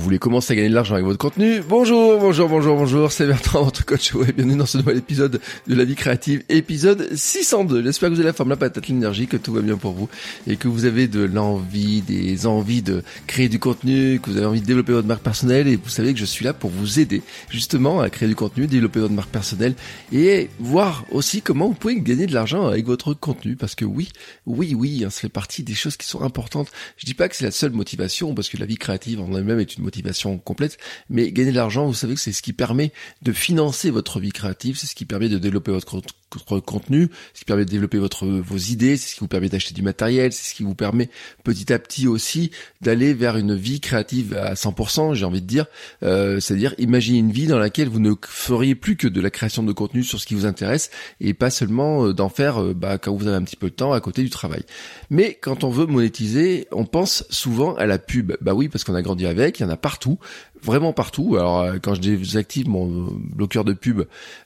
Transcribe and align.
Voulez 0.00 0.18
commencer 0.18 0.52
à 0.52 0.56
gagner 0.56 0.70
de 0.70 0.74
l'argent 0.74 0.94
avec 0.94 1.04
votre 1.04 1.18
contenu 1.18 1.60
Bonjour, 1.68 2.18
bonjour, 2.18 2.48
bonjour, 2.48 2.76
bonjour, 2.76 3.12
c'est 3.12 3.26
Bertrand, 3.26 3.64
votre 3.64 3.84
coach 3.84 4.14
web. 4.14 4.34
Bienvenue 4.34 4.56
dans 4.56 4.66
ce 4.66 4.78
nouvel 4.78 4.96
épisode 4.96 5.40
de 5.66 5.74
La 5.74 5.84
Vie 5.84 5.94
Créative, 5.94 6.42
épisode 6.48 7.14
602. 7.14 7.82
J'espère 7.82 8.08
que 8.08 8.14
vous 8.14 8.20
avez 8.20 8.28
la 8.28 8.32
forme, 8.32 8.48
la 8.48 8.56
patate, 8.56 8.88
l'énergie, 8.88 9.26
que 9.26 9.36
tout 9.36 9.52
va 9.52 9.60
bien 9.60 9.76
pour 9.76 9.92
vous 9.92 10.08
et 10.46 10.56
que 10.56 10.68
vous 10.68 10.86
avez 10.86 11.06
de 11.06 11.20
l'envie, 11.20 12.00
des 12.00 12.46
envies 12.46 12.80
de 12.80 13.02
créer 13.26 13.48
du 13.48 13.58
contenu, 13.58 14.20
que 14.20 14.30
vous 14.30 14.38
avez 14.38 14.46
envie 14.46 14.62
de 14.62 14.66
développer 14.66 14.92
votre 14.92 15.06
marque 15.06 15.22
personnelle 15.22 15.68
et 15.68 15.76
vous 15.76 15.90
savez 15.90 16.14
que 16.14 16.18
je 16.18 16.24
suis 16.24 16.44
là 16.44 16.54
pour 16.54 16.70
vous 16.70 16.98
aider 16.98 17.22
justement 17.50 18.00
à 18.00 18.08
créer 18.08 18.28
du 18.28 18.36
contenu, 18.36 18.66
développer 18.66 19.00
votre 19.00 19.14
marque 19.14 19.30
personnelle 19.30 19.74
et 20.12 20.48
voir 20.60 21.04
aussi 21.10 21.42
comment 21.42 21.68
vous 21.68 21.74
pouvez 21.74 22.00
gagner 22.00 22.26
de 22.26 22.32
l'argent 22.32 22.66
avec 22.66 22.86
votre 22.86 23.12
contenu 23.12 23.54
parce 23.54 23.74
que 23.74 23.84
oui, 23.84 24.08
oui, 24.46 24.74
oui, 24.74 25.02
hein, 25.04 25.10
ça 25.10 25.20
fait 25.20 25.28
partie 25.28 25.62
des 25.62 25.74
choses 25.74 25.96
qui 25.96 26.06
sont 26.06 26.22
importantes. 26.22 26.68
Je 26.96 27.04
dis 27.04 27.14
pas 27.14 27.28
que 27.28 27.36
c'est 27.36 27.44
la 27.44 27.50
seule 27.50 27.72
motivation 27.72 28.34
parce 28.34 28.48
que 28.48 28.56
la 28.56 28.66
vie 28.66 28.78
créative 28.78 29.20
en 29.20 29.36
elle-même 29.36 29.60
est 29.60 29.76
une 29.76 29.82
motivation 29.82 29.89
complète, 30.38 30.78
mais 31.08 31.32
gagner 31.32 31.50
de 31.50 31.56
l'argent, 31.56 31.86
vous 31.86 31.94
savez 31.94 32.14
que 32.14 32.20
c'est 32.20 32.32
ce 32.32 32.42
qui 32.42 32.52
permet 32.52 32.92
de 33.22 33.32
financer 33.32 33.90
votre 33.90 34.20
vie 34.20 34.32
créative, 34.32 34.78
c'est 34.78 34.86
ce 34.86 34.94
qui 34.94 35.04
permet 35.04 35.28
de 35.28 35.38
développer 35.38 35.70
votre, 35.72 36.00
contenu, 36.38 37.08
ce 37.34 37.40
qui 37.40 37.44
permet 37.44 37.64
de 37.64 37.70
développer 37.70 37.98
votre 37.98 38.26
vos 38.26 38.56
idées, 38.56 38.96
c'est 38.96 39.10
ce 39.10 39.14
qui 39.14 39.20
vous 39.20 39.28
permet 39.28 39.48
d'acheter 39.48 39.74
du 39.74 39.82
matériel, 39.82 40.32
c'est 40.32 40.50
ce 40.50 40.54
qui 40.54 40.62
vous 40.62 40.74
permet 40.74 41.10
petit 41.44 41.72
à 41.72 41.78
petit 41.78 42.06
aussi 42.06 42.50
d'aller 42.80 43.14
vers 43.14 43.36
une 43.36 43.54
vie 43.54 43.80
créative 43.80 44.34
à 44.36 44.54
100%, 44.54 45.14
j'ai 45.14 45.24
envie 45.24 45.42
de 45.42 45.46
dire, 45.46 45.66
euh, 46.02 46.40
c'est-à-dire 46.40 46.74
imaginer 46.78 47.18
une 47.18 47.32
vie 47.32 47.46
dans 47.46 47.58
laquelle 47.58 47.88
vous 47.88 48.00
ne 48.00 48.12
feriez 48.26 48.74
plus 48.74 48.96
que 48.96 49.08
de 49.08 49.20
la 49.20 49.30
création 49.30 49.62
de 49.62 49.72
contenu 49.72 50.02
sur 50.02 50.20
ce 50.20 50.26
qui 50.26 50.34
vous 50.34 50.46
intéresse 50.46 50.90
et 51.20 51.34
pas 51.34 51.50
seulement 51.50 52.06
euh, 52.06 52.14
d'en 52.14 52.28
faire 52.28 52.62
euh, 52.62 52.74
bah, 52.74 52.98
quand 52.98 53.14
vous 53.14 53.26
avez 53.26 53.36
un 53.36 53.42
petit 53.42 53.56
peu 53.56 53.70
de 53.70 53.74
temps 53.74 53.92
à 53.92 54.00
côté 54.00 54.22
du 54.22 54.30
travail. 54.30 54.62
Mais 55.10 55.34
quand 55.34 55.64
on 55.64 55.70
veut 55.70 55.86
monétiser, 55.86 56.66
on 56.72 56.84
pense 56.84 57.24
souvent 57.30 57.74
à 57.74 57.86
la 57.86 57.98
pub. 57.98 58.32
Bah 58.40 58.54
oui, 58.54 58.68
parce 58.68 58.84
qu'on 58.84 58.94
a 58.94 59.02
grandi 59.02 59.26
avec, 59.26 59.60
il 59.60 59.62
y 59.62 59.66
en 59.66 59.70
a 59.70 59.76
partout 59.76 60.18
vraiment 60.62 60.92
partout. 60.92 61.36
Alors 61.36 61.60
euh, 61.60 61.78
quand 61.82 61.94
je 61.94 62.00
désactive 62.00 62.68
mon 62.68 63.08
bloqueur 63.12 63.64
de 63.64 63.72
pub 63.72 64.02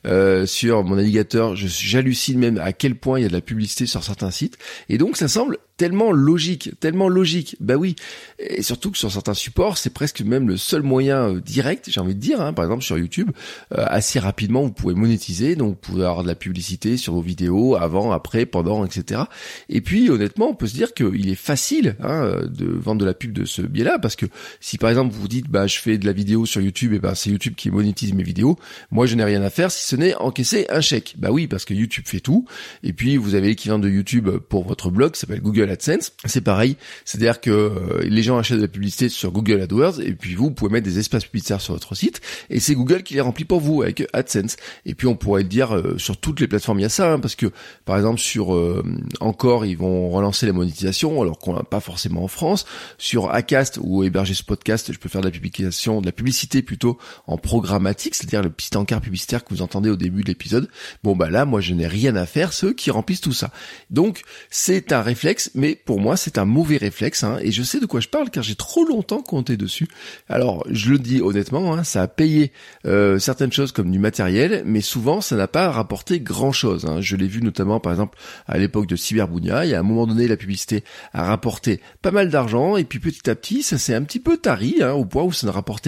euh, 0.06 0.46
sur 0.46 0.84
mon 0.84 0.96
navigateur, 0.96 1.54
j'hallucine 1.56 2.38
même 2.38 2.58
à 2.58 2.72
quel 2.72 2.94
point 2.96 3.18
il 3.18 3.22
y 3.22 3.26
a 3.26 3.28
de 3.28 3.34
la 3.34 3.40
publicité 3.40 3.86
sur 3.86 4.02
certains 4.02 4.30
sites. 4.30 4.58
Et 4.88 4.98
donc 4.98 5.16
ça 5.16 5.28
semble 5.28 5.58
tellement 5.76 6.12
logique, 6.12 6.70
tellement 6.80 7.08
logique. 7.08 7.56
Bah 7.60 7.76
oui, 7.76 7.96
et 8.38 8.62
surtout 8.62 8.90
que 8.90 8.98
sur 8.98 9.10
certains 9.10 9.34
supports, 9.34 9.78
c'est 9.78 9.90
presque 9.90 10.20
même 10.20 10.48
le 10.48 10.56
seul 10.56 10.82
moyen 10.82 11.30
euh, 11.30 11.40
direct, 11.40 11.88
j'ai 11.90 12.00
envie 12.00 12.14
de 12.14 12.20
dire. 12.20 12.40
Hein. 12.40 12.52
Par 12.52 12.64
exemple 12.64 12.84
sur 12.84 12.98
YouTube, 12.98 13.30
assez 13.70 14.18
rapidement 14.18 14.62
vous 14.62 14.72
pouvez 14.72 14.94
monétiser, 14.94 15.56
donc 15.56 15.70
vous 15.70 15.92
pouvez 15.92 16.04
avoir 16.04 16.22
de 16.22 16.28
la 16.28 16.34
publicité 16.34 16.96
sur 16.96 17.14
vos 17.14 17.22
vidéos, 17.22 17.76
avant, 17.76 18.12
après, 18.12 18.46
pendant, 18.46 18.84
etc. 18.84 19.22
Et 19.68 19.80
puis 19.80 20.10
honnêtement, 20.10 20.50
on 20.50 20.54
peut 20.54 20.66
se 20.66 20.74
dire 20.74 20.94
qu'il 20.94 21.28
est 21.28 21.34
facile 21.34 21.96
hein, 22.00 22.42
de 22.46 22.66
vendre 22.66 23.00
de 23.00 23.06
la 23.06 23.14
pub 23.14 23.32
de 23.32 23.44
ce 23.44 23.62
biais-là, 23.62 23.98
parce 23.98 24.16
que 24.16 24.26
si 24.60 24.78
par 24.78 24.90
exemple 24.90 25.14
vous 25.14 25.28
dites, 25.28 25.48
bah 25.48 25.66
je 25.66 25.78
fais 25.78 25.98
la 25.98 26.12
vidéo 26.12 26.46
sur 26.46 26.60
YouTube, 26.60 26.92
et 26.92 26.98
ben 26.98 27.14
c'est 27.14 27.30
YouTube 27.30 27.54
qui 27.56 27.70
monétise 27.70 28.14
mes 28.14 28.22
vidéos. 28.22 28.56
Moi, 28.90 29.06
je 29.06 29.14
n'ai 29.14 29.24
rien 29.24 29.42
à 29.42 29.50
faire 29.50 29.70
si 29.70 29.86
ce 29.86 29.96
n'est 29.96 30.14
encaisser 30.14 30.66
un 30.68 30.80
chèque. 30.80 31.14
Bah 31.18 31.30
oui, 31.30 31.46
parce 31.46 31.64
que 31.64 31.74
YouTube 31.74 32.04
fait 32.06 32.20
tout. 32.20 32.46
Et 32.82 32.92
puis 32.92 33.16
vous 33.16 33.34
avez 33.34 33.48
l'équivalent 33.48 33.78
de 33.78 33.88
YouTube 33.88 34.30
pour 34.48 34.66
votre 34.66 34.90
blog, 34.90 35.14
ça 35.14 35.22
s'appelle 35.22 35.40
Google 35.40 35.63
AdSense. 35.70 36.12
C'est 36.24 36.40
pareil, 36.40 36.76
c'est-à-dire 37.04 37.40
que 37.40 37.50
euh, 37.50 38.02
les 38.04 38.22
gens 38.22 38.38
achètent 38.38 38.58
de 38.58 38.62
la 38.62 38.68
publicité 38.68 39.08
sur 39.08 39.32
Google 39.32 39.60
AdWords, 39.60 40.00
et 40.00 40.12
puis 40.12 40.34
vous, 40.34 40.50
pouvez 40.50 40.72
mettre 40.72 40.84
des 40.84 40.98
espaces 40.98 41.24
publicitaires 41.24 41.60
sur 41.60 41.74
votre 41.74 41.94
site, 41.94 42.20
et 42.50 42.60
c'est 42.60 42.74
Google 42.74 43.02
qui 43.02 43.14
les 43.14 43.20
remplit 43.20 43.44
pour 43.44 43.60
vous 43.60 43.82
avec 43.82 44.06
AdSense. 44.12 44.56
Et 44.86 44.94
puis 44.94 45.06
on 45.06 45.16
pourrait 45.16 45.42
le 45.42 45.48
dire 45.48 45.74
euh, 45.74 45.98
sur 45.98 46.16
toutes 46.16 46.40
les 46.40 46.48
plateformes, 46.48 46.80
il 46.80 46.82
y 46.82 46.86
a 46.86 46.90
ça, 46.90 47.12
hein, 47.12 47.20
parce 47.20 47.34
que 47.34 47.46
par 47.84 47.96
exemple 47.96 48.20
sur 48.20 48.54
euh, 48.54 48.82
encore, 49.20 49.66
ils 49.66 49.76
vont 49.76 50.10
relancer 50.10 50.46
la 50.46 50.52
monétisation, 50.52 51.20
alors 51.22 51.38
qu'on 51.38 51.54
n'a 51.54 51.62
pas 51.62 51.80
forcément 51.80 52.24
en 52.24 52.28
France. 52.28 52.66
Sur 52.98 53.30
Acast 53.30 53.78
ou 53.82 54.02
héberger 54.04 54.34
ce 54.34 54.42
je 54.92 54.98
peux 54.98 55.08
faire 55.08 55.20
la 55.20 55.30
de 55.30 56.06
la 56.06 56.12
publicité 56.12 56.62
plutôt 56.62 56.98
en 57.26 57.36
programmatique, 57.36 58.14
c'est-à-dire 58.14 58.42
le 58.42 58.50
petit 58.50 58.76
encart 58.76 59.00
publicitaire 59.00 59.44
que 59.44 59.52
vous 59.52 59.62
entendez 59.62 59.90
au 59.90 59.96
début 59.96 60.22
de 60.22 60.28
l'épisode. 60.28 60.68
Bon 61.02 61.16
bah 61.16 61.30
là, 61.30 61.44
moi 61.44 61.60
je 61.60 61.74
n'ai 61.74 61.86
rien 61.86 62.16
à 62.16 62.26
faire, 62.26 62.52
ceux 62.52 62.72
qui 62.72 62.90
remplissent 62.90 63.20
tout 63.20 63.32
ça. 63.32 63.50
Donc 63.90 64.22
c'est 64.50 64.92
un 64.92 65.02
réflexe, 65.02 65.50
mais 65.54 65.74
pour 65.74 66.00
moi 66.00 66.16
c'est 66.16 66.38
un 66.38 66.44
mauvais 66.44 66.76
réflexe, 66.76 67.24
hein, 67.24 67.38
et 67.40 67.52
je 67.52 67.62
sais 67.62 67.80
de 67.80 67.86
quoi 67.86 68.00
je 68.00 68.08
parle 68.08 68.30
car 68.30 68.42
j'ai 68.42 68.54
trop 68.54 68.84
longtemps 68.84 69.22
compté 69.22 69.56
dessus. 69.56 69.88
Alors 70.28 70.64
je 70.70 70.90
le 70.90 70.98
dis 70.98 71.20
honnêtement, 71.20 71.74
hein, 71.74 71.84
ça 71.84 72.02
a 72.02 72.08
payé 72.08 72.52
euh, 72.86 73.18
certaines 73.18 73.52
choses 73.52 73.72
comme 73.72 73.90
du 73.90 73.98
matériel, 73.98 74.62
mais 74.66 74.80
souvent 74.80 75.20
ça 75.20 75.36
n'a 75.36 75.48
pas 75.48 75.70
rapporté 75.70 76.20
grand-chose. 76.20 76.86
Hein. 76.86 77.00
Je 77.00 77.16
l'ai 77.16 77.28
vu 77.28 77.42
notamment 77.42 77.80
par 77.80 77.92
exemple 77.92 78.18
à 78.46 78.58
l'époque 78.58 78.86
de 78.86 78.96
Cyberbounia, 78.96 79.64
il 79.64 79.70
y 79.70 79.74
a 79.74 79.80
un 79.80 79.84
moment 79.84 80.06
donné 80.06 80.26
la 80.26 80.36
publicité 80.36 80.84
a 81.12 81.24
rapporté 81.24 81.80
pas 82.02 82.10
mal 82.10 82.30
d'argent, 82.30 82.76
et 82.76 82.84
puis 82.84 82.98
petit 82.98 83.30
à 83.30 83.34
petit 83.34 83.62
ça 83.62 83.78
s'est 83.78 83.94
un 83.94 84.02
petit 84.02 84.20
peu 84.20 84.36
tari, 84.36 84.82
au 84.82 85.04
point 85.04 85.22
où 85.22 85.32
ça 85.32 85.46
ne 85.46 85.52
rapporte 85.52 85.84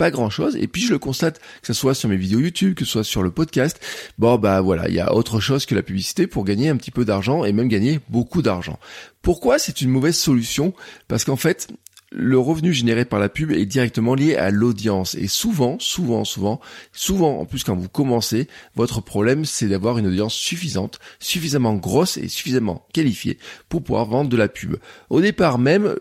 pas 0.00 0.10
grand 0.10 0.30
chose. 0.30 0.56
Et 0.56 0.66
puis 0.66 0.80
je 0.80 0.92
le 0.92 0.98
constate, 0.98 1.40
que 1.60 1.66
ce 1.66 1.74
soit 1.74 1.94
sur 1.94 2.08
mes 2.08 2.16
vidéos 2.16 2.40
YouTube, 2.40 2.74
que 2.74 2.86
ce 2.86 2.92
soit 2.92 3.04
sur 3.04 3.22
le 3.22 3.30
podcast, 3.30 3.78
bon 4.18 4.38
bah 4.38 4.62
voilà, 4.62 4.88
il 4.88 4.94
y 4.94 5.00
a 5.00 5.14
autre 5.14 5.40
chose 5.40 5.66
que 5.66 5.74
la 5.74 5.82
publicité 5.82 6.26
pour 6.26 6.46
gagner 6.46 6.70
un 6.70 6.76
petit 6.78 6.90
peu 6.90 7.04
d'argent 7.04 7.44
et 7.44 7.52
même 7.52 7.68
gagner 7.68 8.00
beaucoup 8.08 8.40
d'argent. 8.40 8.78
Pourquoi 9.20 9.58
c'est 9.58 9.82
une 9.82 9.90
mauvaise 9.90 10.16
solution? 10.16 10.72
Parce 11.06 11.26
qu'en 11.26 11.36
fait, 11.36 11.68
le 12.12 12.38
revenu 12.38 12.72
généré 12.72 13.04
par 13.04 13.20
la 13.20 13.28
pub 13.28 13.52
est 13.52 13.66
directement 13.66 14.14
lié 14.14 14.36
à 14.36 14.50
l'audience. 14.50 15.14
Et 15.16 15.28
souvent, 15.28 15.78
souvent, 15.78 16.24
souvent, 16.24 16.60
souvent, 16.92 17.38
en 17.38 17.44
plus 17.44 17.62
quand 17.62 17.76
vous 17.76 17.90
commencez, 17.90 18.48
votre 18.76 19.02
problème 19.02 19.44
c'est 19.44 19.68
d'avoir 19.68 19.98
une 19.98 20.06
audience 20.06 20.34
suffisante, 20.34 20.98
suffisamment 21.18 21.74
grosse 21.74 22.16
et 22.16 22.28
suffisamment 22.28 22.86
qualifiée 22.94 23.38
pour 23.68 23.82
pouvoir 23.82 24.06
vendre 24.06 24.30
de 24.30 24.36
la 24.38 24.48
pub. 24.48 24.76
Au 25.10 25.20
départ 25.20 25.58
même, 25.58 25.94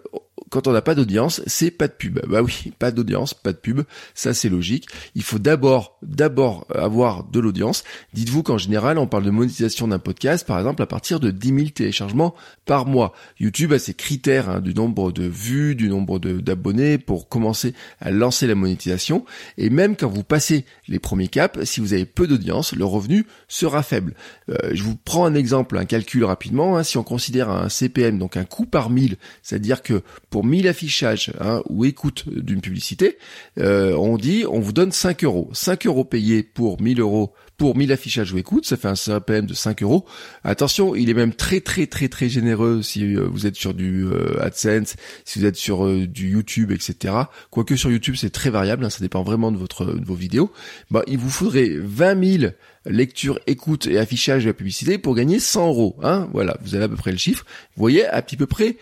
quand 0.50 0.68
on 0.68 0.72
n'a 0.72 0.82
pas 0.82 0.96
d'audience, 0.96 1.42
c'est 1.48 1.72
pas 1.72 1.88
de 1.88 1.94
pub. 1.94 2.20
Bah 2.28 2.42
oui, 2.42 2.72
pas 2.80 2.92
d'audience, 2.92 3.34
pas 3.34 3.52
de 3.52 3.58
pub, 3.58 3.82
ça 4.14 4.34
c'est 4.34 4.50
logique. 4.50 4.88
Il 5.16 5.24
faut 5.24 5.40
d'abord, 5.40 5.98
d'abord 6.02 6.66
avoir 6.74 7.24
de 7.24 7.40
l'audience. 7.40 7.84
Dites-vous 8.14 8.44
qu'en 8.44 8.58
général, 8.58 8.98
on 8.98 9.08
parle 9.08 9.24
de 9.24 9.30
monétisation 9.30 9.88
d'un 9.88 10.00
podcast, 10.00 10.46
par 10.46 10.58
exemple, 10.58 10.82
à 10.82 10.86
partir 10.88 11.20
de 11.20 11.32
10 11.32 11.48
000 11.48 11.60
téléchargements 11.70 12.36
par 12.66 12.86
mois. 12.86 13.14
YouTube 13.40 13.74
a 13.74 13.80
ses 13.80 13.94
critères 13.94 14.50
hein, 14.50 14.62
du 14.62 14.74
nombre 14.74 15.12
de 15.12 15.24
vues, 15.24 15.76
du 15.76 15.90
nombre 15.90 16.20
d'abonnés 16.20 16.98
pour 16.98 17.30
commencer 17.30 17.74
à 18.00 18.12
lancer 18.12 18.48
la 18.48 18.56
monétisation. 18.56 19.26
Et 19.58 19.70
même 19.70 19.96
quand 19.96 20.10
vous 20.10 20.24
passez 20.24 20.66
les 20.88 21.00
premiers 21.00 21.28
caps, 21.28 21.64
si 21.64 21.80
vous 21.80 21.94
avez 21.94 22.06
peu 22.06 22.28
d'audience, 22.28 22.74
le 22.74 22.86
revenu 22.86 23.26
sera 23.48 23.84
faible. 23.84 24.14
Euh, 24.50 24.72
je 24.74 24.84
vous 24.84 24.96
prends 24.96 25.26
un 25.26 25.36
exemple, 25.36 25.78
un 25.78 25.86
calcul 25.86 26.24
rapidement. 26.24 26.78
Hein. 26.78 26.84
si 26.84 26.98
on 26.98 27.04
considère 27.04 27.50
un 27.50 27.70
CPM, 27.70 28.18
donc 28.18 28.38
un 28.38 28.46
coût 28.46 28.66
par 28.66 28.90
mille, 28.90 29.18
c'est-à-dire 29.44 29.82
que 29.82 30.02
pour 30.30 30.40
pour 30.40 30.46
1000 30.46 30.70
affichages 30.70 31.34
hein, 31.42 31.62
ou 31.68 31.84
écoute 31.84 32.24
d'une 32.30 32.62
publicité, 32.62 33.18
euh, 33.58 33.94
on 33.96 34.18
dit 34.18 34.46
on 34.50 34.62
vous 34.62 34.72
donne 34.72 34.94
5 34.94 35.26
euros. 35.26 35.50
5 35.52 35.86
euros 35.86 36.06
payés 36.06 36.44
pour 36.44 36.82
1000 36.82 37.02
euros 37.02 37.34
pour 37.58 37.76
1000 37.76 37.92
affichages 37.92 38.32
ou 38.32 38.38
écoutes, 38.38 38.66
ça 38.66 38.78
fait 38.78 38.88
un 38.88 38.96
CPM 38.96 39.46
de 39.46 39.54
5 39.54 39.84
euros. 39.84 40.06
Attention, 40.46 40.96
il 40.96 41.10
est 41.10 41.14
même 41.14 41.34
très 41.34 41.60
très 41.60 41.88
très 41.88 42.08
très 42.08 42.30
généreux 42.30 42.82
si 42.82 43.18
euh, 43.18 43.28
vous 43.30 43.48
êtes 43.48 43.58
sur 43.58 43.74
du 43.74 44.06
euh, 44.06 44.42
AdSense, 44.42 44.96
si 45.26 45.40
vous 45.40 45.46
êtes 45.46 45.58
sur 45.58 45.86
du 46.08 46.30
YouTube, 46.30 46.72
etc. 46.72 47.14
Quoique 47.50 47.76
sur 47.76 47.92
YouTube 47.92 48.16
c'est 48.18 48.30
très 48.30 48.50
variable, 48.50 48.86
hein, 48.86 48.90
ça 48.90 49.02
dépend 49.02 49.24
vraiment 49.24 49.52
de 49.52 49.58
votre 49.58 49.84
vos 49.84 50.16
vidéos. 50.16 50.54
Bah, 50.90 51.04
il 51.08 51.18
vous 51.18 51.30
faudrait 51.30 51.74
20 51.78 52.38
000 52.40 52.52
lectures, 52.86 53.40
écoutes 53.46 53.88
et 53.88 54.00
affichages 54.00 54.44
de 54.44 54.50
la 54.50 54.54
publicité 54.54 54.98
pour 54.98 55.16
gagner 55.16 55.40
100 55.40 55.68
euros. 55.68 55.98
Hein 56.02 56.30
voilà, 56.32 56.58
vous 56.62 56.76
avez 56.76 56.86
à 56.86 56.88
peu 56.90 56.96
près 56.96 57.12
le 57.12 57.18
chiffre. 57.18 57.46
Vous 57.76 57.82
voyez 57.82 58.06
à 58.06 58.22
petit 58.22 58.38
peu 58.38 58.48
près 58.48 58.78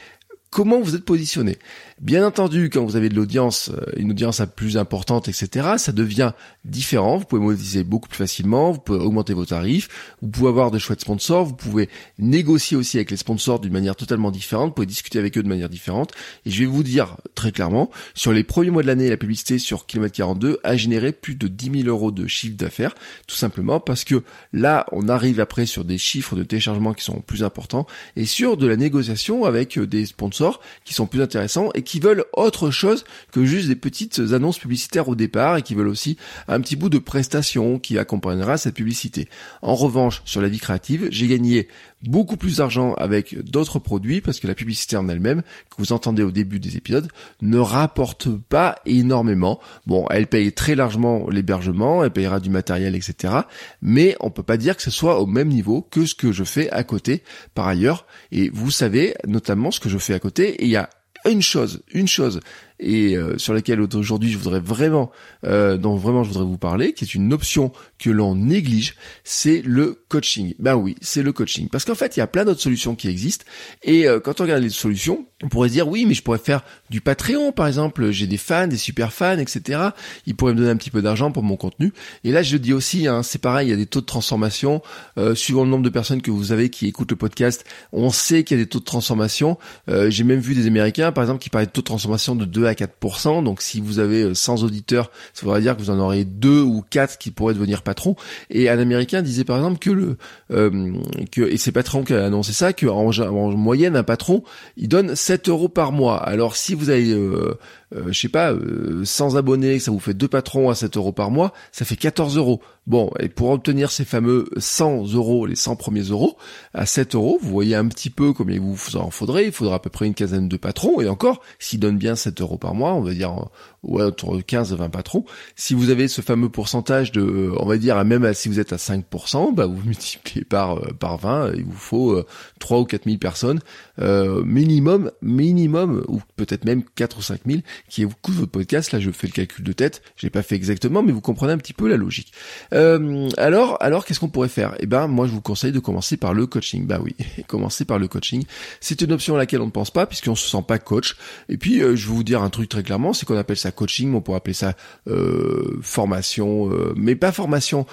comment 0.49 0.79
vous 0.79 0.95
êtes 0.95 1.05
positionné? 1.05 1.57
Bien 1.99 2.23
entendu, 2.23 2.69
quand 2.69 2.85
vous 2.85 2.95
avez 2.95 3.09
de 3.09 3.15
l'audience, 3.15 3.69
euh, 3.69 3.81
une 3.97 4.11
audience 4.11 4.39
plus 4.55 4.77
importante, 4.77 5.29
etc., 5.29 5.77
ça 5.77 5.91
devient 5.91 6.33
différent. 6.63 7.17
Vous 7.17 7.25
pouvez 7.25 7.41
monétiser 7.41 7.83
beaucoup 7.83 8.07
plus 8.07 8.19
facilement, 8.19 8.71
vous 8.71 8.79
pouvez 8.79 8.99
augmenter 8.99 9.33
vos 9.33 9.47
tarifs, 9.47 9.89
vous 10.21 10.27
pouvez 10.27 10.49
avoir 10.49 10.69
de 10.69 10.77
chouettes 10.77 11.01
sponsors, 11.01 11.45
vous 11.45 11.55
pouvez 11.55 11.89
négocier 12.19 12.77
aussi 12.77 12.97
avec 12.97 13.09
les 13.09 13.17
sponsors 13.17 13.59
d'une 13.59 13.73
manière 13.73 13.95
totalement 13.95 14.29
différente, 14.29 14.67
vous 14.67 14.73
pouvez 14.75 14.85
discuter 14.85 15.17
avec 15.17 15.35
eux 15.39 15.43
de 15.43 15.47
manière 15.47 15.69
différente. 15.69 16.11
Et 16.45 16.51
je 16.51 16.59
vais 16.59 16.67
vous 16.67 16.83
dire 16.83 17.17
très 17.33 17.51
clairement, 17.51 17.89
sur 18.13 18.31
les 18.31 18.43
premiers 18.43 18.69
mois 18.69 18.83
de 18.83 18.87
l'année, 18.87 19.09
la 19.09 19.17
publicité 19.17 19.57
sur 19.57 19.87
Kilomètre 19.87 20.15
42 20.17 20.59
a 20.63 20.77
généré 20.77 21.11
plus 21.11 21.33
de 21.33 21.47
10 21.47 21.81
000 21.81 21.89
euros 21.89 22.11
de 22.11 22.27
chiffre 22.27 22.57
d'affaires, 22.57 22.93
tout 23.25 23.35
simplement 23.35 23.79
parce 23.79 24.03
que 24.03 24.21
là, 24.53 24.85
on 24.91 25.09
arrive 25.09 25.39
après 25.39 25.65
sur 25.65 25.83
des 25.83 25.97
chiffres 25.97 26.35
de 26.35 26.43
téléchargement 26.43 26.93
qui 26.93 27.03
sont 27.03 27.21
plus 27.21 27.43
importants 27.43 27.87
et 28.15 28.27
sur 28.27 28.55
de 28.55 28.67
la 28.67 28.75
négociation 28.75 29.45
avec 29.45 29.79
des 29.79 30.05
sponsors 30.05 30.61
qui 30.85 30.93
sont 30.93 31.07
plus 31.07 31.23
intéressants 31.23 31.71
et 31.73 31.86
qui 31.87 31.99
veulent 31.99 32.25
autre 32.33 32.69
chose 32.69 33.05
que 33.31 33.45
juste 33.45 33.69
des 33.69 33.75
petites 33.75 34.19
annonces 34.33 34.59
publicitaires 34.59 35.07
au 35.07 35.15
départ 35.15 35.57
et 35.57 35.61
qui 35.61 35.73
veulent 35.73 35.87
aussi 35.87 36.17
un 36.47 36.59
petit 36.59 36.75
bout 36.75 36.89
de 36.89 36.99
prestation 36.99 37.79
qui 37.79 37.97
accompagnera 37.97 38.57
cette 38.57 38.75
publicité. 38.75 39.29
En 39.61 39.73
revanche, 39.73 40.21
sur 40.25 40.41
la 40.41 40.49
vie 40.49 40.59
créative, 40.59 41.07
j'ai 41.11 41.27
gagné 41.27 41.69
beaucoup 42.03 42.37
plus 42.37 42.57
d'argent 42.57 42.93
avec 42.95 43.39
d'autres 43.43 43.79
produits 43.79 44.21
parce 44.21 44.39
que 44.39 44.47
la 44.47 44.53
publicité 44.53 44.97
en 44.97 45.07
elle-même, 45.07 45.41
que 45.41 45.77
vous 45.77 45.93
entendez 45.93 46.23
au 46.23 46.31
début 46.31 46.59
des 46.59 46.75
épisodes, 46.77 47.07
ne 47.41 47.57
rapporte 47.57 48.27
pas 48.29 48.75
énormément. 48.85 49.59
Bon, 49.87 50.05
elle 50.09 50.27
paye 50.27 50.51
très 50.51 50.75
largement 50.75 51.29
l'hébergement, 51.29 52.03
elle 52.03 52.11
payera 52.11 52.39
du 52.39 52.49
matériel, 52.49 52.95
etc. 52.95 53.33
Mais 53.81 54.15
on 54.19 54.29
peut 54.29 54.43
pas 54.43 54.57
dire 54.57 54.75
que 54.75 54.83
ce 54.83 54.91
soit 54.91 55.21
au 55.21 55.25
même 55.25 55.47
niveau 55.47 55.87
que 55.89 56.05
ce 56.05 56.15
que 56.15 56.31
je 56.33 56.43
fais 56.43 56.69
à 56.71 56.83
côté 56.83 57.23
par 57.55 57.67
ailleurs. 57.67 58.05
Et 58.31 58.49
vous 58.49 58.71
savez 58.71 59.15
notamment 59.25 59.71
ce 59.71 59.79
que 59.79 59.89
je 59.89 59.97
fais 59.97 60.13
à 60.13 60.19
côté. 60.19 60.49
Et 60.61 60.65
il 60.65 60.69
y 60.69 60.75
a 60.75 60.89
une 61.29 61.41
chose, 61.41 61.81
une 61.91 62.07
chose 62.07 62.39
et 62.79 63.15
euh, 63.15 63.37
sur 63.37 63.53
laquelle 63.53 63.81
aujourd'hui 63.81 64.31
je 64.31 64.37
voudrais 64.37 64.59
vraiment, 64.59 65.11
euh, 65.45 65.77
dont 65.77 65.95
vraiment 65.95 66.23
je 66.23 66.29
voudrais 66.29 66.45
vous 66.45 66.57
parler, 66.57 66.93
qui 66.93 67.03
est 67.03 67.15
une 67.15 67.33
option 67.33 67.71
que 67.99 68.09
l'on 68.09 68.35
néglige, 68.35 68.95
c'est 69.23 69.61
le 69.63 70.03
coaching. 70.09 70.53
Ben 70.59 70.75
oui, 70.75 70.95
c'est 71.01 71.23
le 71.23 71.33
coaching. 71.33 71.69
Parce 71.69 71.85
qu'en 71.85 71.95
fait, 71.95 72.15
il 72.15 72.19
y 72.19 72.23
a 72.23 72.27
plein 72.27 72.45
d'autres 72.45 72.61
solutions 72.61 72.95
qui 72.95 73.07
existent. 73.09 73.45
Et 73.83 74.07
euh, 74.07 74.19
quand 74.19 74.39
on 74.39 74.43
regarde 74.43 74.63
les 74.63 74.69
solutions, 74.69 75.25
on 75.43 75.49
pourrait 75.49 75.69
se 75.69 75.73
dire 75.73 75.87
oui, 75.87 76.05
mais 76.05 76.13
je 76.13 76.21
pourrais 76.21 76.37
faire 76.37 76.63
du 76.89 77.01
Patreon, 77.01 77.51
par 77.51 77.67
exemple. 77.67 78.11
J'ai 78.11 78.27
des 78.27 78.37
fans, 78.37 78.67
des 78.67 78.77
super 78.77 79.13
fans, 79.13 79.37
etc. 79.37 79.89
Ils 80.25 80.35
pourraient 80.35 80.53
me 80.53 80.59
donner 80.59 80.71
un 80.71 80.77
petit 80.77 80.91
peu 80.91 81.01
d'argent 81.01 81.31
pour 81.31 81.43
mon 81.43 81.57
contenu. 81.57 81.93
Et 82.23 82.31
là, 82.31 82.43
je 82.43 82.53
le 82.53 82.59
dis 82.59 82.73
aussi, 82.73 83.07
hein, 83.07 83.23
c'est 83.23 83.41
pareil, 83.41 83.67
il 83.67 83.71
y 83.71 83.73
a 83.73 83.77
des 83.77 83.85
taux 83.85 84.01
de 84.01 84.05
transformation. 84.05 84.81
Euh, 85.17 85.35
suivant 85.35 85.63
le 85.63 85.69
nombre 85.69 85.83
de 85.83 85.89
personnes 85.89 86.21
que 86.21 86.31
vous 86.31 86.51
avez 86.51 86.69
qui 86.69 86.87
écoutent 86.87 87.11
le 87.11 87.17
podcast, 87.17 87.65
on 87.91 88.09
sait 88.09 88.43
qu'il 88.43 88.57
y 88.57 88.61
a 88.61 88.63
des 88.63 88.69
taux 88.69 88.79
de 88.79 88.85
transformation. 88.85 89.57
Euh, 89.89 90.09
j'ai 90.09 90.23
même 90.23 90.39
vu 90.39 90.53
des 90.53 90.67
Américains, 90.67 91.11
par 91.11 91.23
exemple, 91.23 91.41
qui 91.41 91.49
parlaient 91.49 91.67
de 91.67 91.71
taux 91.71 91.81
de 91.81 91.85
transformation 91.85 92.35
de 92.35 92.45
2 92.45 92.66
à 92.67 92.73
4%. 92.73 93.43
Donc 93.43 93.61
si 93.61 93.81
vous 93.81 93.99
avez 93.99 94.33
100 94.33 94.63
auditeurs, 94.63 95.11
ça 95.33 95.45
voudrait 95.45 95.61
dire 95.61 95.75
que 95.75 95.81
vous 95.81 95.89
en 95.89 95.99
aurez 95.99 96.25
2 96.25 96.61
ou 96.61 96.83
4 96.89 97.17
qui 97.17 97.31
pourraient 97.31 97.53
devenir 97.53 97.81
patrons. 97.81 98.15
Et 98.49 98.69
un 98.69 98.79
Américain 98.79 99.21
disait 99.21 99.43
par 99.43 99.57
exemple 99.57 99.79
que 99.79 99.89
le 99.89 100.17
euh, 100.51 100.93
que 101.31 101.41
et 101.41 101.57
c'est 101.57 101.71
Patron 101.71 102.03
qui 102.03 102.13
a 102.13 102.25
annoncé 102.25 102.53
ça 102.53 102.73
que 102.73 102.87
en, 102.87 103.09
en, 103.09 103.51
moyenne 103.51 103.95
un 103.95 104.03
patron 104.03 104.43
il 104.77 104.87
donne 104.87 105.15
7 105.15 105.49
euros 105.49 105.69
par 105.69 105.91
mois. 105.91 106.17
Alors 106.17 106.55
si 106.55 106.75
vous 106.75 106.89
avez 106.89 107.11
euh, 107.11 107.57
euh, 107.95 108.11
je 108.11 108.19
sais 108.19 108.29
pas, 108.29 108.51
euh, 108.51 109.05
sans 109.05 109.37
abonnés, 109.37 109.79
ça 109.79 109.91
vous 109.91 109.99
fait 109.99 110.13
deux 110.13 110.27
patrons 110.27 110.69
à 110.69 110.75
7 110.75 110.97
euros 110.97 111.13
par 111.13 111.31
mois, 111.31 111.53
ça 111.71 111.85
fait 111.85 111.95
14 111.95 112.37
euros. 112.37 112.61
Bon, 112.85 113.11
et 113.19 113.29
pour 113.29 113.49
obtenir 113.49 113.91
ces 113.91 114.05
fameux 114.05 114.49
100 114.57 115.13
euros, 115.13 115.45
les 115.45 115.55
100 115.55 115.75
premiers 115.75 116.03
euros, 116.03 116.37
à 116.73 116.85
7 116.85 117.15
euros, 117.15 117.37
vous 117.41 117.49
voyez 117.49 117.75
un 117.75 117.87
petit 117.87 118.09
peu 118.09 118.33
combien 118.33 118.55
il 118.55 118.61
vous 118.61 118.95
en 118.95 119.09
faudrait, 119.09 119.45
il 119.45 119.51
faudra 119.51 119.75
à 119.75 119.79
peu 119.79 119.89
près 119.89 120.05
une 120.07 120.13
quinzaine 120.13 120.49
de 120.49 120.57
patrons, 120.57 121.01
et 121.01 121.07
encore, 121.07 121.41
s'ils 121.59 121.79
donnent 121.79 121.97
bien 121.97 122.15
7 122.15 122.41
euros 122.41 122.57
par 122.57 122.75
mois, 122.75 122.93
on 122.93 123.01
va 123.01 123.13
dire 123.13 123.49
ouais, 123.87 124.03
entre 124.03 124.39
15 124.41 124.73
et 124.73 124.75
20 124.75 124.89
patrons, 124.89 125.25
si 125.55 125.73
vous 125.73 125.89
avez 125.89 126.07
ce 126.07 126.21
fameux 126.21 126.49
pourcentage 126.49 127.11
de, 127.11 127.51
on 127.57 127.65
va 127.65 127.77
dire, 127.77 128.03
même 128.05 128.33
si 128.33 128.49
vous 128.49 128.59
êtes 128.59 128.73
à 128.73 128.77
5%, 128.77 129.53
bah 129.53 129.65
vous 129.65 129.81
multipliez 129.85 130.43
par, 130.43 130.79
par 130.97 131.17
20, 131.17 131.53
il 131.55 131.65
vous 131.65 131.71
faut 131.71 132.23
3 132.59 132.79
ou 132.79 132.85
4 132.85 133.05
000 133.05 133.17
personnes, 133.17 133.59
euh, 133.99 134.43
minimum, 134.43 135.11
minimum, 135.21 136.03
ou 136.07 136.21
peut-être 136.35 136.65
même 136.65 136.83
4 136.95 137.17
ou 137.17 137.21
5 137.21 137.41
000, 137.45 137.59
qui 137.89 138.03
écoutent 138.03 138.35
votre 138.35 138.51
podcast. 138.51 138.91
Là, 138.91 138.99
je 138.99 139.11
fais 139.11 139.27
le 139.27 139.33
calcul 139.33 139.63
de 139.63 139.73
tête. 139.73 140.01
Je 140.15 140.25
l'ai 140.25 140.29
pas 140.29 140.43
fait 140.43 140.55
exactement, 140.55 141.03
mais 141.03 141.11
vous 141.11 141.21
comprenez 141.21 141.53
un 141.53 141.57
petit 141.57 141.73
peu 141.73 141.87
la 141.87 141.97
logique. 141.97 142.33
Euh, 142.73 143.29
alors, 143.37 143.77
alors, 143.81 144.05
qu'est-ce 144.05 144.19
qu'on 144.19 144.29
pourrait 144.29 144.49
faire? 144.49 144.75
Eh 144.79 144.85
ben, 144.85 145.07
moi, 145.07 145.27
je 145.27 145.31
vous 145.31 145.41
conseille 145.41 145.71
de 145.71 145.79
commencer 145.79 146.17
par 146.17 146.33
le 146.33 146.45
coaching. 146.45 146.85
Bah 146.85 146.99
oui, 147.01 147.15
commencer 147.47 147.85
par 147.85 147.99
le 147.99 148.07
coaching. 148.07 148.43
C'est 148.79 149.01
une 149.01 149.11
option 149.11 149.35
à 149.35 149.37
laquelle 149.37 149.61
on 149.61 149.67
ne 149.67 149.71
pense 149.71 149.91
pas, 149.91 150.05
puisqu'on 150.05 150.35
se 150.35 150.49
sent 150.49 150.63
pas 150.67 150.79
coach. 150.79 151.15
Et 151.49 151.57
puis, 151.57 151.81
euh, 151.81 151.95
je 151.95 152.07
vais 152.07 152.13
vous 152.13 152.23
dire 152.23 152.41
un 152.41 152.49
truc 152.49 152.69
très 152.69 152.83
clairement, 152.83 153.13
c'est 153.13 153.25
qu'on 153.25 153.37
appelle 153.37 153.57
ça 153.57 153.71
coaching. 153.77 154.13
On 154.13 154.21
pourrait 154.21 154.37
appeler 154.37 154.53
ça 154.53 154.75
euh, 155.07 155.77
formation, 155.81 156.71
euh, 156.71 156.93
mais 156.95 157.15
pas 157.15 157.31
formation 157.31 157.85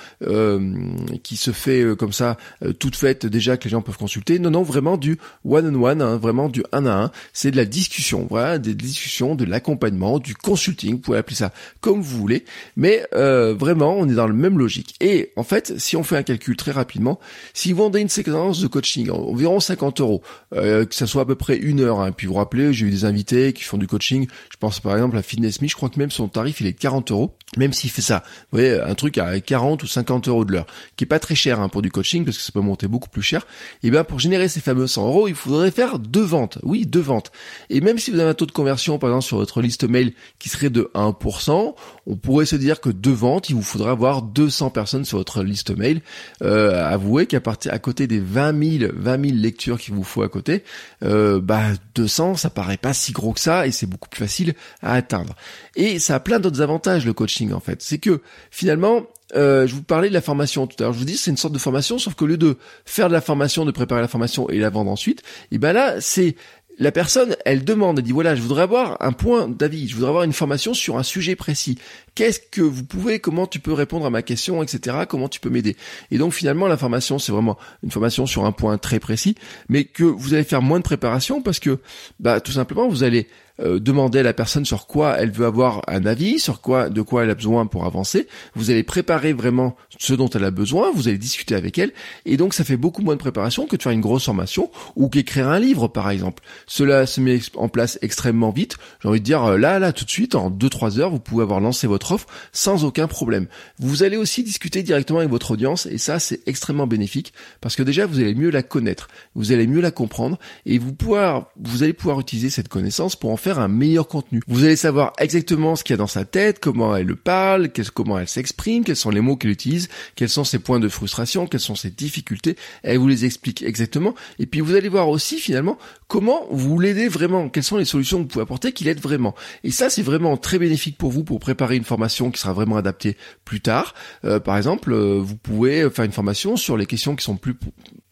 qui 1.23 1.37
se 1.37 1.51
fait 1.51 1.85
comme 1.99 2.13
ça, 2.13 2.37
toute 2.79 2.97
faite 2.97 3.27
déjà 3.27 3.57
que 3.57 3.65
les 3.65 3.71
gens 3.71 3.83
peuvent 3.83 3.97
consulter. 3.97 4.39
Non, 4.39 4.51
non, 4.51 4.63
vraiment 4.63 4.97
du 4.97 5.19
one-on-one, 5.45 6.03
hein, 6.03 6.17
vraiment 6.17 6.49
du 6.49 6.63
un 6.73 6.87
à 6.87 7.05
un. 7.05 7.11
C'est 7.33 7.51
de 7.51 7.57
la 7.57 7.65
discussion, 7.65 8.27
voilà, 8.29 8.59
des 8.59 8.75
discussions, 8.75 9.35
de 9.35 9.45
l'accompagnement 9.45 10.19
du 10.19 10.35
consulting, 10.35 10.95
vous 10.95 11.01
pouvez 11.01 11.19
appeler 11.19 11.37
ça 11.37 11.53
comme 11.81 12.01
vous 12.01 12.19
voulez, 12.19 12.45
mais 12.77 13.07
euh, 13.15 13.55
vraiment 13.55 13.97
on 13.97 14.09
est 14.09 14.15
dans 14.15 14.27
la 14.27 14.33
même 14.33 14.59
logique. 14.59 14.95
Et 15.01 15.33
en 15.37 15.43
fait, 15.43 15.79
si 15.79 15.97
on 15.97 16.03
fait 16.03 16.17
un 16.17 16.23
calcul 16.23 16.57
très 16.57 16.73
rapidement, 16.73 17.21
si 17.53 17.73
vous 17.73 17.79
vendez 17.79 18.01
une 18.01 18.09
séquence 18.09 18.61
de 18.61 18.67
coaching 18.67 19.11
environ 19.11 19.61
50 19.61 20.01
euros, 20.01 20.23
euh, 20.55 20.85
que 20.85 20.95
ça 20.95 21.07
soit 21.07 21.23
à 21.23 21.27
peu 21.27 21.35
près 21.35 21.57
une 21.57 21.81
heure, 21.81 22.01
hein, 22.01 22.13
puis 22.13 22.27
vous 22.27 22.35
rappelez, 22.35 22.73
j'ai 22.73 22.87
eu 22.87 22.91
des 22.91 23.05
invités 23.05 23.53
qui 23.53 23.63
font 23.63 23.79
du 23.79 23.87
coaching, 23.87 24.27
je 24.51 24.57
pense 24.57 24.81
par 24.81 24.95
exemple 24.95 25.17
à 25.17 25.23
Fitness 25.23 25.61
Je 25.69 25.75
crois 25.75 25.89
que 25.89 25.99
même 25.99 26.11
son 26.11 26.29
tarif 26.29 26.61
il 26.61 26.67
est 26.67 26.73
40 26.73 27.11
euros, 27.11 27.37
même 27.57 27.73
s'il 27.73 27.91
fait 27.91 28.03
ça, 28.03 28.23
vous 28.51 28.59
voyez, 28.59 28.81
un 28.81 28.95
truc 28.95 29.19
à 29.19 29.39
40 29.41 29.83
ou 29.83 29.87
50 29.87 30.29
euros 30.29 30.45
de 30.45 30.53
l'heure, 30.53 30.67
qui 30.97 31.05
est 31.05 31.07
pas 31.07 31.19
très 31.19 31.35
cher 31.35 31.61
hein, 31.61 31.69
pour 31.69 31.83
du 31.83 31.91
coaching, 31.91 32.25
parce 32.25 32.37
que 32.37 32.43
ça 32.43 32.53
peut 32.53 32.61
monter 32.61 32.89
beaucoup 32.89 33.09
plus 33.09 33.23
cher, 33.23 33.47
et 33.83 33.91
bien 33.91 34.05
pour 34.05 34.19
générer 34.19 34.49
ces 34.49 34.61
fameux 34.61 34.87
100 34.87 35.07
euros, 35.07 35.29
il 35.29 35.35
faudrait 35.35 35.71
faire 35.71 35.99
deux 35.99 36.23
ventes, 36.25 36.59
oui, 36.63 36.87
deux 36.87 37.01
ventes. 37.01 37.33
Et 37.71 37.81
même 37.81 37.99
si 37.99 38.11
vous 38.11 38.19
avez 38.19 38.31
un 38.31 38.35
taux 38.35 38.47
de 38.47 38.53
conversion, 38.53 38.99
par 38.99 39.11
exemple, 39.11 39.25
sur 39.25 39.37
votre 39.37 39.61
liste 39.61 39.85
mail 39.89 40.13
qui 40.39 40.49
serait 40.49 40.71
de 40.71 40.91
1%, 40.95 41.75
on 42.07 42.17
pourrait 42.17 42.47
se 42.47 42.57
dire 42.57 42.81
que 42.81 42.91
de 42.91 43.11
vente, 43.11 43.49
il 43.49 43.57
vous 43.57 43.63
faudra 43.63 43.91
avoir 43.91 44.23
200 44.23 44.71
personnes 44.71 45.05
sur 45.05 45.19
votre 45.19 45.43
liste 45.43 45.77
mail. 45.77 46.03
Euh, 46.43 46.85
avouez 46.87 47.27
qu'à 47.27 47.41
partir 47.41 47.73
à 47.73 47.79
côté 47.79 48.07
des 48.07 48.21
20 48.21 48.79
000, 48.79 48.93
20 48.95 49.27
000 49.27 49.37
lectures 49.39 49.79
qu'il 49.79 49.95
vous 49.95 50.05
faut 50.05 50.23
à 50.23 50.29
côté, 50.29 50.65
euh, 51.03 51.41
bah 51.41 51.63
200, 51.95 52.37
ça 52.37 52.51
paraît 52.51 52.77
pas 52.77 52.93
si 52.93 53.13
gros 53.13 53.33
que 53.33 53.41
ça 53.41 53.67
et 53.67 53.73
c'est 53.73 53.87
beaucoup 53.87 54.09
plus 54.09 54.21
facile 54.21 54.55
à 54.83 54.95
atteindre. 54.95 55.35
Et 55.77 55.99
ça 55.99 56.17
a 56.17 56.21
plein 56.21 56.41
d'autres 56.41 56.61
avantages 56.61 57.07
le 57.07 57.13
coaching 57.13 57.53
en 57.53 57.61
fait. 57.61 57.83
C'est 57.83 57.99
que 57.99 58.21
finalement, 58.51 59.07
euh, 59.35 59.67
je 59.67 59.75
vous 59.75 59.83
parlais 59.83 60.09
de 60.09 60.15
la 60.15 60.21
formation 60.21 60.67
tout 60.67 60.77
à 60.81 60.85
l'heure. 60.85 60.93
Je 60.93 60.99
vous 60.99 61.05
dis 61.05 61.17
c'est 61.17 61.31
une 61.31 61.37
sorte 61.37 61.55
de 61.55 61.59
formation, 61.59 61.99
sauf 61.99 62.15
qu'au 62.15 62.27
lieu 62.27 62.37
de 62.37 62.59
faire 62.85 63.09
de 63.09 63.15
la 63.15 63.21
formation, 63.21 63.65
de 63.65 63.71
préparer 63.71 64.01
la 64.01 64.09
formation 64.09 64.49
et 64.51 64.59
la 64.59 64.71
vendre 64.71 64.91
ensuite, 64.91 65.23
et 65.51 65.59
ben 65.59 65.73
là 65.73 66.01
c'est 66.01 66.37
la 66.79 66.93
personne, 66.93 67.37
elle 67.45 67.65
demande, 67.65 67.99
elle 67.99 68.05
dit 68.05 68.13
voilà, 68.13 68.35
je 68.35 68.43
voudrais 68.43 68.63
avoir 68.63 68.97
un 69.01 69.13
point 69.13 69.49
d'avis, 69.49 69.89
je 69.89 69.95
voudrais 69.95 70.09
avoir 70.09 70.25
une 70.25 70.33
formation 70.33 70.75
sur 70.75 70.99
un 70.99 71.03
sujet 71.03 71.37
précis. 71.37 71.79
Qu'est-ce 72.15 72.41
que 72.41 72.61
vous 72.61 72.85
pouvez, 72.85 73.21
comment 73.21 73.47
tu 73.47 73.61
peux 73.61 73.73
répondre 73.73 74.07
à 74.07 74.11
ma 74.11 74.23
question, 74.23 74.63
etc. 74.63 74.99
Comment 75.09 75.29
tu 75.29 75.41
peux 75.41 75.51
m'aider? 75.51 75.77
Et 76.11 76.19
donc 76.19 76.33
finalement, 76.33 76.67
la 76.67 76.77
formation, 76.77 77.19
c'est 77.19 77.33
vraiment 77.33 77.59
une 77.83 77.91
formation 77.91 78.27
sur 78.27 78.45
un 78.45 78.53
point 78.53 78.79
très 78.79 79.01
précis, 79.01 79.37
mais 79.69 79.85
que 79.85 80.05
vous 80.05 80.35
allez 80.35 80.45
faire 80.45 80.63
moins 80.63 80.79
de 80.79 80.85
préparation 80.85 81.43
parce 81.43 81.59
que, 81.59 81.79
bah, 82.19 82.41
tout 82.41 82.53
simplement, 82.53 82.89
vous 82.89 83.03
allez 83.03 83.29
euh, 83.61 83.79
demander 83.79 84.19
à 84.19 84.23
la 84.23 84.33
personne 84.33 84.65
sur 84.65 84.87
quoi 84.87 85.17
elle 85.19 85.31
veut 85.31 85.47
avoir 85.47 85.83
un 85.87 86.07
avis, 86.07 86.41
sur 86.41 86.61
quoi, 86.61 86.89
de 86.89 87.03
quoi 87.03 87.23
elle 87.23 87.31
a 87.31 87.35
besoin 87.35 87.67
pour 87.67 87.85
avancer. 87.85 88.27
Vous 88.55 88.71
allez 88.71 88.83
préparer 88.83 89.33
vraiment 89.33 89.77
ce 89.99 90.13
dont 90.13 90.29
elle 90.29 90.45
a 90.45 90.51
besoin, 90.51 90.91
vous 90.93 91.07
allez 91.07 91.19
discuter 91.19 91.55
avec 91.55 91.79
elle, 91.79 91.93
et 92.27 92.37
donc 92.37 92.53
ça 92.53 92.65
fait 92.65 92.77
beaucoup 92.77 93.03
moins 93.03 93.15
de 93.15 93.21
préparation 93.21 93.67
que 93.67 93.77
de 93.77 93.83
faire 93.83 93.93
une 93.93 94.01
grosse 94.01 94.25
formation 94.25 94.71
ou 94.97 95.09
qu'écrire 95.09 95.49
un 95.49 95.61
livre, 95.61 95.87
par 95.87 96.11
exemple. 96.11 96.43
Cela 96.67 97.07
se 97.07 97.21
met 97.21 97.39
en 97.55 97.69
place 97.69 97.99
extrêmement 98.03 98.51
vite. 98.51 98.77
J'ai 99.03 99.09
envie 99.09 99.21
de 99.21 99.25
dire 99.25 99.45
euh, 99.45 99.57
là, 99.57 99.79
là, 99.79 99.93
tout 99.93 100.05
de 100.05 100.11
suite, 100.11 100.35
en 100.35 100.51
2-3 100.51 100.99
heures, 100.99 101.11
vous 101.11 101.21
pouvez 101.21 101.43
avoir 101.43 101.61
lancé 101.61 101.87
votre 101.87 102.13
offre 102.13 102.27
sans 102.53 102.85
aucun 102.85 103.07
problème. 103.07 103.47
Vous 103.79 104.03
allez 104.03 104.17
aussi 104.17 104.43
discuter 104.43 104.83
directement 104.83 105.21
avec 105.21 105.31
votre 105.31 105.53
audience, 105.53 105.87
et 105.87 105.99
ça, 105.99 106.19
c'est 106.19 106.41
extrêmement 106.47 106.87
bénéfique 106.87 107.33
parce 107.61 107.77
que 107.77 107.83
déjà, 107.83 108.07
vous 108.07 108.19
allez 108.19 108.35
mieux 108.35 108.51
la 108.51 108.63
connaître, 108.63 109.09
vous 109.35 109.53
allez 109.53 109.67
mieux 109.67 109.81
la 109.81 109.91
comprendre, 109.91 110.39
et 110.67 110.79
vous 110.79 110.93
pouvoir, 110.93 111.51
vous 111.61 111.83
allez 111.83 111.93
pouvoir 111.93 112.19
utiliser 112.19 112.51
cette 112.51 112.69
connaissance 112.69 113.15
pour 113.15 113.31
en 113.31 113.37
faire 113.45 113.59
un 113.59 113.69
meilleur 113.69 114.09
contenu. 114.09 114.41
Vous 114.49 114.65
allez 114.65 114.75
savoir 114.75 115.13
exactement 115.19 115.77
ce 115.77 115.85
qu'il 115.85 115.93
y 115.93 115.95
a 115.95 115.99
dans 115.99 116.07
sa 116.07 116.25
tête, 116.25 116.61
comment 116.61 116.97
elle 116.97 117.07
le 117.07 117.15
parle, 117.15 117.69
comment 117.93 118.19
elle 118.19 118.27
s'exprime, 118.27 118.85
quels 118.85 118.97
sont 118.97 119.11
les 119.11 119.21
mots 119.21 119.37
qu'elle 119.37 119.51
utilise, 119.51 119.91
quels 120.17 120.31
sont 120.31 120.45
ses 120.45 120.59
points 120.59 120.81
de 120.81 120.89
frustration, 120.89 121.47
quelles 121.47 121.61
sont 121.61 121.75
ses 121.75 121.91
difficultés. 121.91 122.57
Elle 122.83 122.97
vous 122.97 123.07
les 123.07 123.27
explique 123.27 123.63
exactement. 123.63 124.15
Et 124.39 124.47
puis 124.47 124.63
vous 124.63 124.75
allez 124.75 124.89
voir 124.89 125.11
aussi 125.11 125.39
finalement 125.39 125.77
comment 126.09 126.47
vous 126.51 126.79
l'aidez 126.79 127.09
vraiment, 127.09 127.49
quelles 127.49 127.65
sont 127.65 127.77
les 127.77 127.85
solutions 127.85 128.19
que 128.19 128.23
vous 128.23 128.29
pouvez 128.29 128.43
apporter 128.43 128.73
qui 128.73 128.85
l'aident 128.85 129.01
vraiment? 129.01 129.35
Et 129.63 129.71
ça, 129.71 129.91
c'est 129.91 130.03
vraiment 130.03 130.37
très 130.37 130.59
bénéfique 130.59 130.99
pour 130.99 131.11
vous 131.11 131.25
pour 131.25 131.41
préparer 131.41 131.77
une 131.77 131.85
formation 131.85 132.31
qui 132.31 132.41
sera 132.41 132.53
vraiment 132.53 132.77
adaptée 132.77 133.17
plus 133.45 133.61
tard. 133.61 133.95
Euh, 134.25 134.41
par 134.41 134.57
exemple, 134.57 134.93
euh, 134.93 135.21
vous 135.21 135.37
pouvez 135.37 135.89
faire 135.91 136.05
une 136.05 136.13
formation 136.13 136.57
sur 136.57 136.77
les 136.77 136.87
questions 136.87 137.17
qui 137.17 137.25
sont 137.25 137.37
plus 137.37 137.55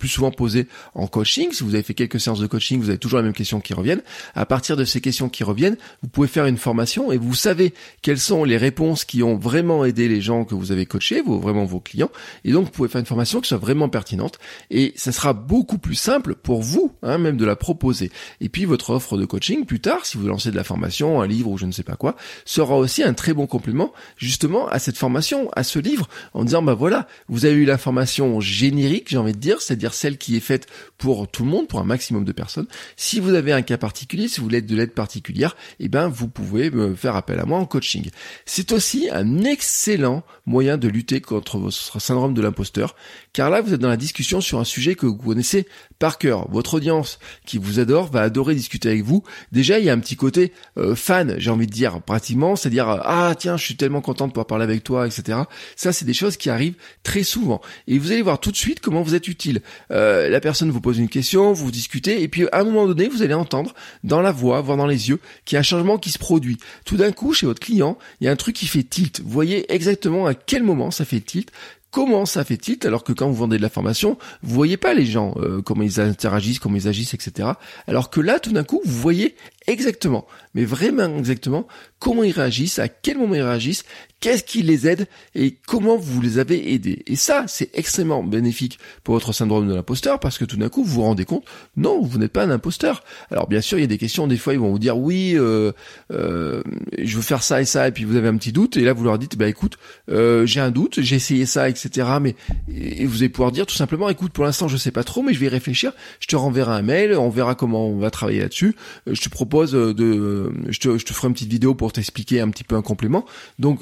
plus 0.03 0.09
souvent 0.09 0.33
posées 0.33 0.67
en 0.95 1.07
coaching. 1.07 1.53
Si 1.53 1.63
vous 1.63 1.75
avez 1.75 1.85
fait 1.85 1.95
quelques 1.95 2.19
séances 2.19 2.41
de 2.41 2.49
coaching, 2.49 2.81
vous 2.81 2.89
avez 2.89 2.99
toujours 2.99 3.21
les 3.21 3.25
mêmes 3.25 3.33
questions 3.33 3.61
qui 3.61 3.73
reviennent. 3.73 4.03
À 4.35 4.47
partir 4.47 4.77
de 4.77 4.85
ces 4.85 5.01
questions 5.01 5.29
qui 5.29 5.45
reviennent, 5.45 5.77
vous 6.03 6.09
pouvez 6.09 6.27
faire 6.27 6.47
une 6.47 6.57
formation 6.57 7.13
et 7.13 7.19
vous 7.19 7.37
savez 7.37 7.73
quelles 8.03 8.19
sont 8.19 8.43
les 8.43 8.57
réponses 8.57 9.05
qui 9.05 9.23
ont 9.23 9.37
vraiment 9.37 9.85
aidé 9.85 10.09
les 10.09 10.21
gens 10.21 10.45
que 10.45 10.57
vous 10.57 10.73
avez 10.73 10.87
coachés, 10.87 11.21
vos, 11.21 11.39
vraiment 11.39 11.67
vos 11.67 11.79
clients. 11.79 12.11
Et 12.45 12.51
donc, 12.51 12.65
vous 12.65 12.71
pouvez 12.73 12.89
faire 12.89 12.99
une 12.99 13.07
formation 13.07 13.41
qui 13.41 13.47
soit 13.47 13.59
vraiment 13.59 13.89
pertinente 13.89 14.41
et 14.71 14.93
ça 14.97 15.13
sera 15.13 15.35
beaucoup 15.35 15.79
plus 15.79 15.95
simple 15.95 16.35
pour 16.35 16.63
vous, 16.63 16.91
hein, 17.05 17.19
même 17.19 17.37
de 17.37 17.45
la 17.45 17.55
proposer. 17.55 17.92
Et 18.41 18.49
puis, 18.49 18.65
votre 18.65 18.91
offre 18.91 19.17
de 19.17 19.25
coaching, 19.25 19.65
plus 19.65 19.81
tard, 19.81 20.07
si 20.07 20.17
vous 20.17 20.27
lancez 20.27 20.51
de 20.51 20.57
la 20.57 20.65
formation, 20.65 21.21
un 21.21 21.27
livre 21.27 21.51
ou 21.51 21.59
je 21.59 21.67
ne 21.67 21.73
sais 21.73 21.83
pas 21.83 21.97
quoi, 21.97 22.17
sera 22.45 22.77
aussi 22.77 23.03
un 23.03 23.15
très 23.15 23.35
bon 23.35 23.47
complément 23.47 23.93
justement 24.17 24.69
à 24.69 24.79
cette 24.79 24.97
formation, 24.97 25.51
à 25.55 25.65
ce 25.65 25.79
livre, 25.79 26.09
en 26.35 26.45
disant, 26.45 26.63
bah 26.63 26.75
voilà, 26.75 27.07
vous 27.29 27.45
avez 27.45 27.55
eu 27.55 27.65
la 27.65 27.79
formation 27.79 28.41
générique, 28.41 29.09
j'ai 29.09 29.19
envie 29.19 29.33
de 29.33 29.39
dire, 29.39 29.61
c'est-à-dire 29.61 29.95
celle 29.95 30.19
qui 30.19 30.37
est 30.37 30.41
faite 30.41 30.67
pour 30.99 31.29
tout 31.29 31.45
le 31.45 31.51
monde, 31.51 31.69
pour 31.69 31.81
un 31.81 31.85
maximum 31.85 32.25
de 32.25 32.33
personnes. 32.33 32.67
Si 32.97 33.21
vous 33.21 33.35
avez 33.35 33.53
un 33.53 33.63
cas 33.63 33.79
particulier, 33.79 34.29
si 34.29 34.41
vous 34.41 34.47
voulez 34.47 34.63
de 34.63 34.77
l'aide 34.77 34.93
particulière, 34.93 35.57
eh 35.81 35.89
ben, 35.89 36.09
vous 36.09 36.29
pouvez 36.29 36.71
me 36.71 36.95
faire 36.95 37.17
appel 37.17 37.39
à 37.41 37.45
moi 37.45 37.59
en 37.59 37.67
coaching. 37.67 38.11
C'est 38.47 38.73
aussi 38.73 39.09
un 39.11 39.45
excellent 39.45 40.23
moyen 40.47 40.79
de 40.79 40.89
lutter 40.89 41.21
contre 41.21 41.59
votre 41.59 42.01
syndrome 42.01 42.35
de 42.35 42.43
l'imposteur, 42.43 42.95
car 43.33 43.51
là, 43.51 43.61
vous 43.61 43.75
êtes 43.75 43.81
dans 43.81 43.89
la 43.89 43.97
discussion 43.97 44.41
sur 44.41 44.59
un 44.59 44.65
sujet 44.65 44.95
que 44.95 45.07
vous 45.07 45.17
connaissez 45.17 45.67
par 46.03 46.19
cœur. 46.19 46.49
Votre 46.51 46.75
audience 46.75 47.21
qui 47.47 47.59
vous 47.59 47.79
adore 47.79 48.11
va 48.11 48.23
adorer 48.23 48.57
discuter 48.57 48.89
avec 48.89 49.05
vous. 49.05 49.23
Déjà, 49.53 49.79
il 49.79 49.85
y 49.85 49.89
a 49.89 49.93
un 49.93 50.01
petit 50.01 50.17
côté 50.17 50.53
euh, 50.77 50.97
fan, 50.97 51.37
j'ai 51.39 51.49
envie 51.49 51.69
de 51.69 51.73
dire, 51.73 52.03
pratiquement, 52.03 52.57
c'est-à-dire 52.57 52.89
ah 53.05 53.33
tiens, 53.39 53.57
je 53.57 53.63
suis 53.65 53.77
tellement 53.77 54.01
content 54.01 54.27
de 54.27 54.33
pouvoir 54.33 54.49
parler 54.49 54.65
avec 54.65 54.83
toi, 54.83 55.07
etc. 55.07 55.39
Ça, 55.77 55.93
c'est 55.93 56.05
des 56.05 56.13
choses 56.13 56.37
qui 56.37 56.51
arrivent 56.51 56.75
très 57.05 57.23
souvent. 57.23 57.61
Et 57.87 58.01
vous 58.01 58.11
allez 58.11 58.23
voir 58.23 58.41
tout 58.41 58.51
de 58.51 58.57
suite 58.57 58.81
comment 58.81 59.03
vous 59.03 59.15
êtes 59.15 59.29
utile. 59.29 59.63
Euh, 59.93 60.29
la 60.29 60.41
personne 60.41 60.73
vous 60.73 60.81
pose 60.81 60.99
une 60.99 61.09
question, 61.09 61.53
vous 61.53 61.71
discutez, 61.71 62.21
et 62.21 62.27
puis 62.27 62.49
à 62.51 62.63
un 62.63 62.65
moment 62.65 62.89
donné, 62.89 63.07
vous 63.07 63.23
allez 63.23 63.35
entendre 63.35 63.73
dans 64.03 64.23
la 64.23 64.33
voix, 64.33 64.61
voir 64.61 64.77
dans 64.77 64.89
les 64.89 65.09
yeux, 65.09 65.21
qu'il 65.45 65.55
y 65.55 65.57
a 65.57 65.61
un 65.61 65.63
changement 65.63 65.99
qui 65.99 66.11
se 66.11 66.19
produit. 66.19 66.59
Tout 66.85 66.97
d'un 66.97 67.13
coup, 67.13 67.33
chez 67.33 67.47
votre 67.47 67.61
client, 67.61 67.97
il 68.21 68.25
y 68.25 68.29
a 68.29 68.33
un 68.33 68.37
truc 68.37 68.57
qui 68.57 68.67
fait 68.67 68.83
tilt. 68.83 69.21
Vous 69.21 69.31
voyez 69.31 69.73
exactement 69.73 70.27
à 70.27 70.35
quel 70.35 70.65
moment 70.65 70.91
ça 70.91 71.05
fait 71.05 71.21
tilt 71.21 71.53
comment 71.93 72.27
ça 72.27 72.43
fait 72.43 72.57
tilt 72.57 72.85
alors 72.85 73.05
que 73.05 73.13
quand 73.13 73.29
vous 73.29 73.35
vendez 73.35 73.59
de 73.59 73.63
la 73.63 73.69
formation, 73.69 74.19
vous 74.43 74.55
voyez 74.55 74.77
pas 74.77 74.95
les 74.95 75.07
gens, 75.07 75.35
euh, 75.37 75.63
comment 75.63 75.83
ils 75.83 76.01
interagissent, 76.01 76.59
comment 76.59 76.75
ils 76.75 76.89
agissent, 76.89 77.15
etc. 77.15 77.51
Alors 77.87 78.11
que 78.11 78.21
là, 78.21 78.41
tout 78.41 78.51
d'un 78.51 78.65
coup, 78.65 78.81
vous 78.85 79.01
voyez 79.01 79.37
exactement, 79.69 80.27
mais 80.55 80.65
vraiment 80.65 81.17
exactement, 81.19 81.69
comment 82.01 82.25
ils 82.25 82.33
réagissent, 82.33 82.81
à 82.81 82.89
quel 82.89 83.19
moment 83.19 83.37
ils 83.37 83.43
réagissent, 83.43 83.85
qu'est-ce 84.23 84.45
qui 84.45 84.63
les 84.63 84.87
aide 84.87 85.07
et 85.35 85.57
comment 85.67 85.99
vous 85.99 86.23
les 86.23 86.39
avez 86.39 86.73
aidés? 86.73 87.03
Et 87.07 87.17
ça, 87.17 87.45
c'est 87.49 87.71
extrêmement 87.75 88.23
bénéfique 88.23 88.79
pour 89.05 89.15
votre 89.15 89.33
syndrome 89.33 89.69
de 89.69 89.75
l'imposteur 89.75 90.21
parce 90.21 90.39
que 90.39 90.45
tout 90.45 90.57
d'un 90.57 90.69
coup, 90.69 90.85
vous 90.85 90.95
vous 90.95 91.03
rendez 91.03 91.25
compte, 91.25 91.45
non, 91.77 92.01
vous 92.01 92.19
n'êtes 92.19 92.33
pas 92.33 92.45
un 92.45 92.51
imposteur. 92.51 93.03
Alors 93.31 93.49
bien 93.49 93.61
sûr, 93.61 93.79
il 93.79 93.83
y 93.83 93.85
a 93.85 93.89
des 93.89 93.99
questions, 93.99 94.29
des 94.29 94.37
fois, 94.37 94.55
ils 94.55 94.61
vont 94.61 94.71
vous 94.71 94.79
dire, 94.79 94.97
oui, 94.97 95.33
euh, 95.35 95.73
euh, 96.13 96.63
je 96.97 97.17
veux 97.17 97.23
faire 97.23 97.43
ça 97.43 97.61
et 97.61 97.65
ça, 97.65 97.89
et 97.89 97.93
puis 97.93 98.05
vous 98.05 98.15
avez 98.15 98.29
un 98.29 98.37
petit 98.37 98.53
doute, 98.53 98.77
et 98.77 98.83
là, 98.83 98.93
vous 98.93 99.03
leur 99.03 99.19
dites, 99.19 99.37
bah 99.37 99.49
écoute, 99.49 99.77
euh, 100.09 100.47
j'ai 100.47 100.61
un 100.61 100.71
doute, 100.71 101.01
j'ai 101.01 101.17
essayé 101.17 101.45
ça, 101.45 101.69
etc. 101.69 102.09
Mais 102.21 102.37
et 102.73 103.05
vous 103.07 103.19
allez 103.19 103.29
pouvoir 103.29 103.51
dire 103.51 103.67
tout 103.67 103.75
simplement, 103.75 104.09
écoute, 104.09 104.33
pour 104.33 104.45
l'instant, 104.45 104.69
je 104.69 104.77
sais 104.77 104.93
pas 104.93 105.03
trop, 105.03 105.23
mais 105.23 105.35
je 105.35 105.41
vais 105.41 105.47
y 105.47 105.49
réfléchir, 105.49 105.93
je 106.21 106.29
te 106.29 106.37
renverrai 106.37 106.73
un 106.73 106.83
mail, 106.83 107.17
on 107.17 107.29
verra 107.29 107.57
comment 107.57 107.89
on 107.89 107.99
va 107.99 108.11
travailler 108.11 108.41
là-dessus, 108.41 108.77
je 109.11 109.21
te 109.21 109.29
propose 109.29 109.73
de, 109.73 110.53
je 110.69 110.79
te, 110.79 110.97
je 110.97 111.05
te 111.05 111.13
ferai 111.13 111.27
une 111.27 111.35
petite 111.35 111.51
vidéo 111.51 111.75
pour 111.75 111.93
t'expliquer 111.93 112.41
un 112.41 112.51
petit 112.51 112.65
peu 112.65 112.77
un 112.77 112.83
complément. 112.83 113.25
Donc 113.59 113.81